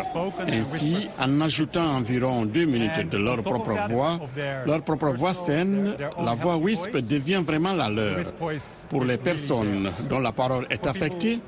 Ainsi, 0.49 1.09
en 1.19 1.41
ajoutant 1.41 1.97
environ 1.97 2.45
deux 2.45 2.67
minutes 2.67 3.09
de 3.09 3.19
leur 3.19 3.43
propre 3.43 3.73
voix, 3.89 4.21
leur 4.67 4.83
propre 4.83 5.09
voix 5.11 5.35
saine, 5.35 5.95
la 6.23 6.35
voix 6.35 6.57
WISP 6.57 6.99
devient 6.99 7.43
vraiment 7.45 7.73
la 7.73 7.89
leur. 7.89 8.33
Pour 8.89 9.05
les 9.05 9.17
personnes 9.17 9.91
dont 10.09 10.21
la 10.21 10.33
parole 10.33 10.67
est 10.71 10.87
affectée, 10.87 11.41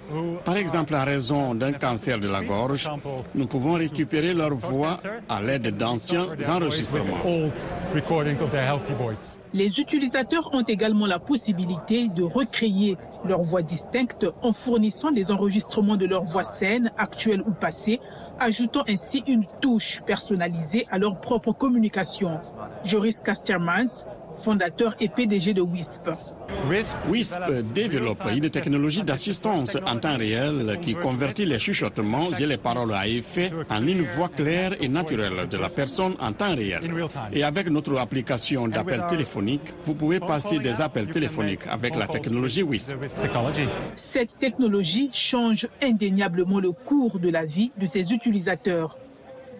par 0.44 0.56
exemple 0.56 0.94
à 0.94 1.04
raison 1.04 1.54
d'un 1.54 1.72
cancer 1.72 2.18
de 2.18 2.28
la 2.28 2.42
gorge, 2.42 2.88
nous 3.34 3.46
pouvons 3.46 3.74
récupérer 3.74 4.32
leur 4.32 4.54
voix 4.54 4.98
à 5.28 5.42
l'aide 5.42 5.76
d'anciens 5.76 6.26
enregistrements. 6.48 7.22
Les 9.54 9.78
utilisateurs 9.78 10.52
ont 10.52 10.64
également 10.64 11.06
la 11.06 11.20
possibilité 11.20 12.08
de 12.08 12.24
recréer 12.24 12.96
leur 13.24 13.40
voix 13.42 13.62
distincte 13.62 14.26
en 14.42 14.52
fournissant 14.52 15.12
des 15.12 15.30
enregistrements 15.30 15.96
de 15.96 16.06
leur 16.06 16.24
voix 16.24 16.42
saine, 16.42 16.90
actuelle 16.98 17.40
ou 17.46 17.52
passée, 17.52 18.00
ajoutant 18.40 18.82
ainsi 18.88 19.22
une 19.28 19.46
touche 19.60 20.02
personnalisée 20.04 20.88
à 20.90 20.98
leur 20.98 21.20
propre 21.20 21.52
communication. 21.52 22.40
Joris 22.84 23.20
Kastermans, 23.20 24.08
fondateur 24.36 24.94
et 25.00 25.08
PDG 25.08 25.54
de 25.54 25.62
WISP. 25.62 26.10
WISP 27.08 27.38
développe 27.74 28.22
une 28.34 28.50
technologie 28.50 29.02
d'assistance 29.02 29.76
en 29.86 29.98
temps 29.98 30.16
réel 30.16 30.78
qui 30.82 30.94
convertit 30.94 31.46
les 31.46 31.58
chuchotements 31.58 32.30
et 32.38 32.46
les 32.46 32.56
paroles 32.56 32.92
à 32.92 33.06
effet 33.06 33.50
en 33.68 33.86
une 33.86 34.02
voix 34.02 34.28
claire 34.28 34.74
et 34.80 34.88
naturelle 34.88 35.48
de 35.48 35.56
la 35.56 35.68
personne 35.68 36.14
en 36.20 36.32
temps 36.32 36.54
réel. 36.54 36.82
Et 37.32 37.42
avec 37.42 37.68
notre 37.68 37.96
application 37.98 38.68
d'appel 38.68 39.04
téléphonique, 39.08 39.74
vous 39.82 39.94
pouvez 39.94 40.20
passer 40.20 40.58
des 40.58 40.80
appels 40.80 41.08
téléphoniques 41.08 41.66
avec 41.68 41.96
la 41.96 42.06
technologie 42.06 42.62
WISP. 42.62 42.96
Cette 43.94 44.38
technologie 44.38 45.10
change 45.12 45.68
indéniablement 45.82 46.60
le 46.60 46.72
cours 46.72 47.18
de 47.18 47.30
la 47.30 47.44
vie 47.44 47.72
de 47.78 47.86
ses 47.86 48.12
utilisateurs. 48.12 48.98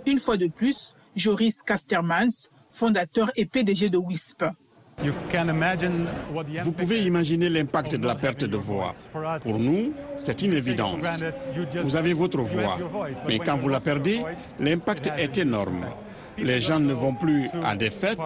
Une 0.07 0.21
fois 0.21 0.37
de 0.37 0.49
plus, 0.49 0.97
Joris 1.17 1.63
Kastermans, 1.63 2.53
fondateur 2.71 3.31
et 3.37 3.47
PDG 3.47 3.89
de 3.89 3.99
WISP. 3.99 4.45
Vous 6.63 6.73
pouvez 6.73 7.01
imaginer 7.03 7.49
l'impact 7.49 7.97
de 7.97 8.07
la 8.07 8.15
perte 8.15 8.45
de 8.45 8.57
voix. 8.57 8.95
Pour 9.43 9.59
nous, 9.59 9.93
c'est 10.19 10.41
une 10.43 10.53
évidence. 10.55 11.23
Vous 11.83 11.97
avez 11.97 12.13
votre 12.13 12.41
voix, 12.43 12.79
mais 13.27 13.39
quand 13.39 13.57
vous 13.57 13.69
la 13.69 13.81
perdez, 13.81 14.23
l'impact 14.61 15.11
est 15.19 15.39
énorme. 15.39 15.87
Les 16.39 16.61
gens 16.61 16.81
ne 16.81 16.93
vont 16.93 17.15
plus 17.15 17.49
à 17.63 17.77
des 17.77 17.91
fêtes, 17.91 18.19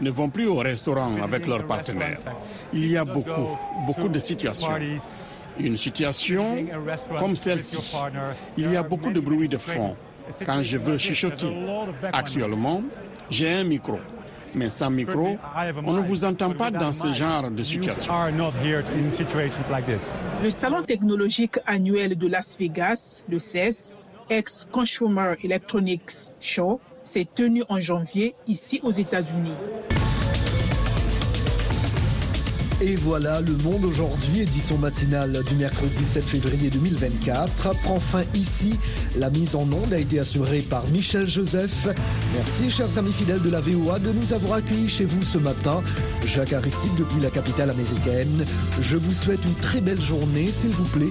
ne 0.00 0.10
vont 0.10 0.28
plus 0.28 0.46
au 0.46 0.56
restaurant 0.56 1.22
avec 1.22 1.46
leurs 1.46 1.66
partenaires. 1.66 2.18
Il 2.72 2.86
y 2.90 2.96
a 2.96 3.04
beaucoup, 3.04 3.58
beaucoup 3.86 4.08
de 4.08 4.18
situations. 4.18 4.68
Une 5.58 5.76
situation 5.76 6.56
comme 7.18 7.36
celle-ci. 7.36 7.94
Il 8.56 8.70
y 8.72 8.76
a 8.76 8.82
beaucoup 8.82 9.10
de 9.12 9.20
bruit 9.20 9.48
de 9.48 9.56
fond 9.58 9.96
quand 10.44 10.62
je 10.62 10.78
veux 10.78 10.98
chuchoter. 10.98 11.54
Actuellement, 12.12 12.82
j'ai 13.30 13.52
un 13.52 13.64
micro 13.64 13.98
mais 14.54 14.70
sans 14.70 14.90
micro, 14.90 15.36
on 15.84 15.92
ne 15.92 16.00
vous 16.00 16.24
entend 16.24 16.52
pas 16.52 16.70
dans 16.70 16.92
ce 16.92 17.12
genre 17.12 17.50
de 17.50 17.62
situation. 17.62 18.12
Le 20.42 20.50
salon 20.50 20.82
technologique 20.82 21.58
annuel 21.66 22.16
de 22.16 22.26
Las 22.26 22.56
Vegas, 22.58 23.24
le 23.28 23.38
CES, 23.38 23.94
ex-Consumer 24.30 25.34
Electronics 25.42 26.34
Show, 26.40 26.80
s'est 27.02 27.28
tenu 27.34 27.62
en 27.68 27.80
janvier 27.80 28.34
ici 28.46 28.80
aux 28.82 28.90
États-Unis. 28.90 30.03
Et 32.80 32.96
voilà, 32.96 33.40
le 33.40 33.52
monde 33.62 33.84
aujourd'hui, 33.84 34.40
édition 34.40 34.76
matinale 34.78 35.42
du 35.48 35.54
mercredi 35.54 36.04
7 36.04 36.24
février 36.24 36.70
2024, 36.70 37.70
prend 37.82 38.00
fin 38.00 38.22
ici. 38.34 38.78
La 39.16 39.30
mise 39.30 39.54
en 39.54 39.62
onde 39.62 39.92
a 39.92 39.98
été 39.98 40.18
assurée 40.18 40.60
par 40.60 40.86
Michel 40.88 41.28
Joseph. 41.28 41.86
Merci, 42.34 42.70
chers 42.70 42.98
amis 42.98 43.12
fidèles 43.12 43.42
de 43.42 43.50
la 43.50 43.60
VOA, 43.60 44.00
de 44.00 44.10
nous 44.10 44.32
avoir 44.32 44.54
accueillis 44.54 44.88
chez 44.88 45.04
vous 45.04 45.22
ce 45.22 45.38
matin. 45.38 45.82
Jacques 46.26 46.52
Aristide 46.52 46.94
depuis 46.96 47.20
la 47.20 47.30
capitale 47.30 47.70
américaine. 47.70 48.44
Je 48.80 48.96
vous 48.96 49.12
souhaite 49.12 49.44
une 49.44 49.54
très 49.56 49.80
belle 49.80 50.00
journée, 50.00 50.50
s'il 50.50 50.70
vous 50.70 50.84
plaît. 50.84 51.02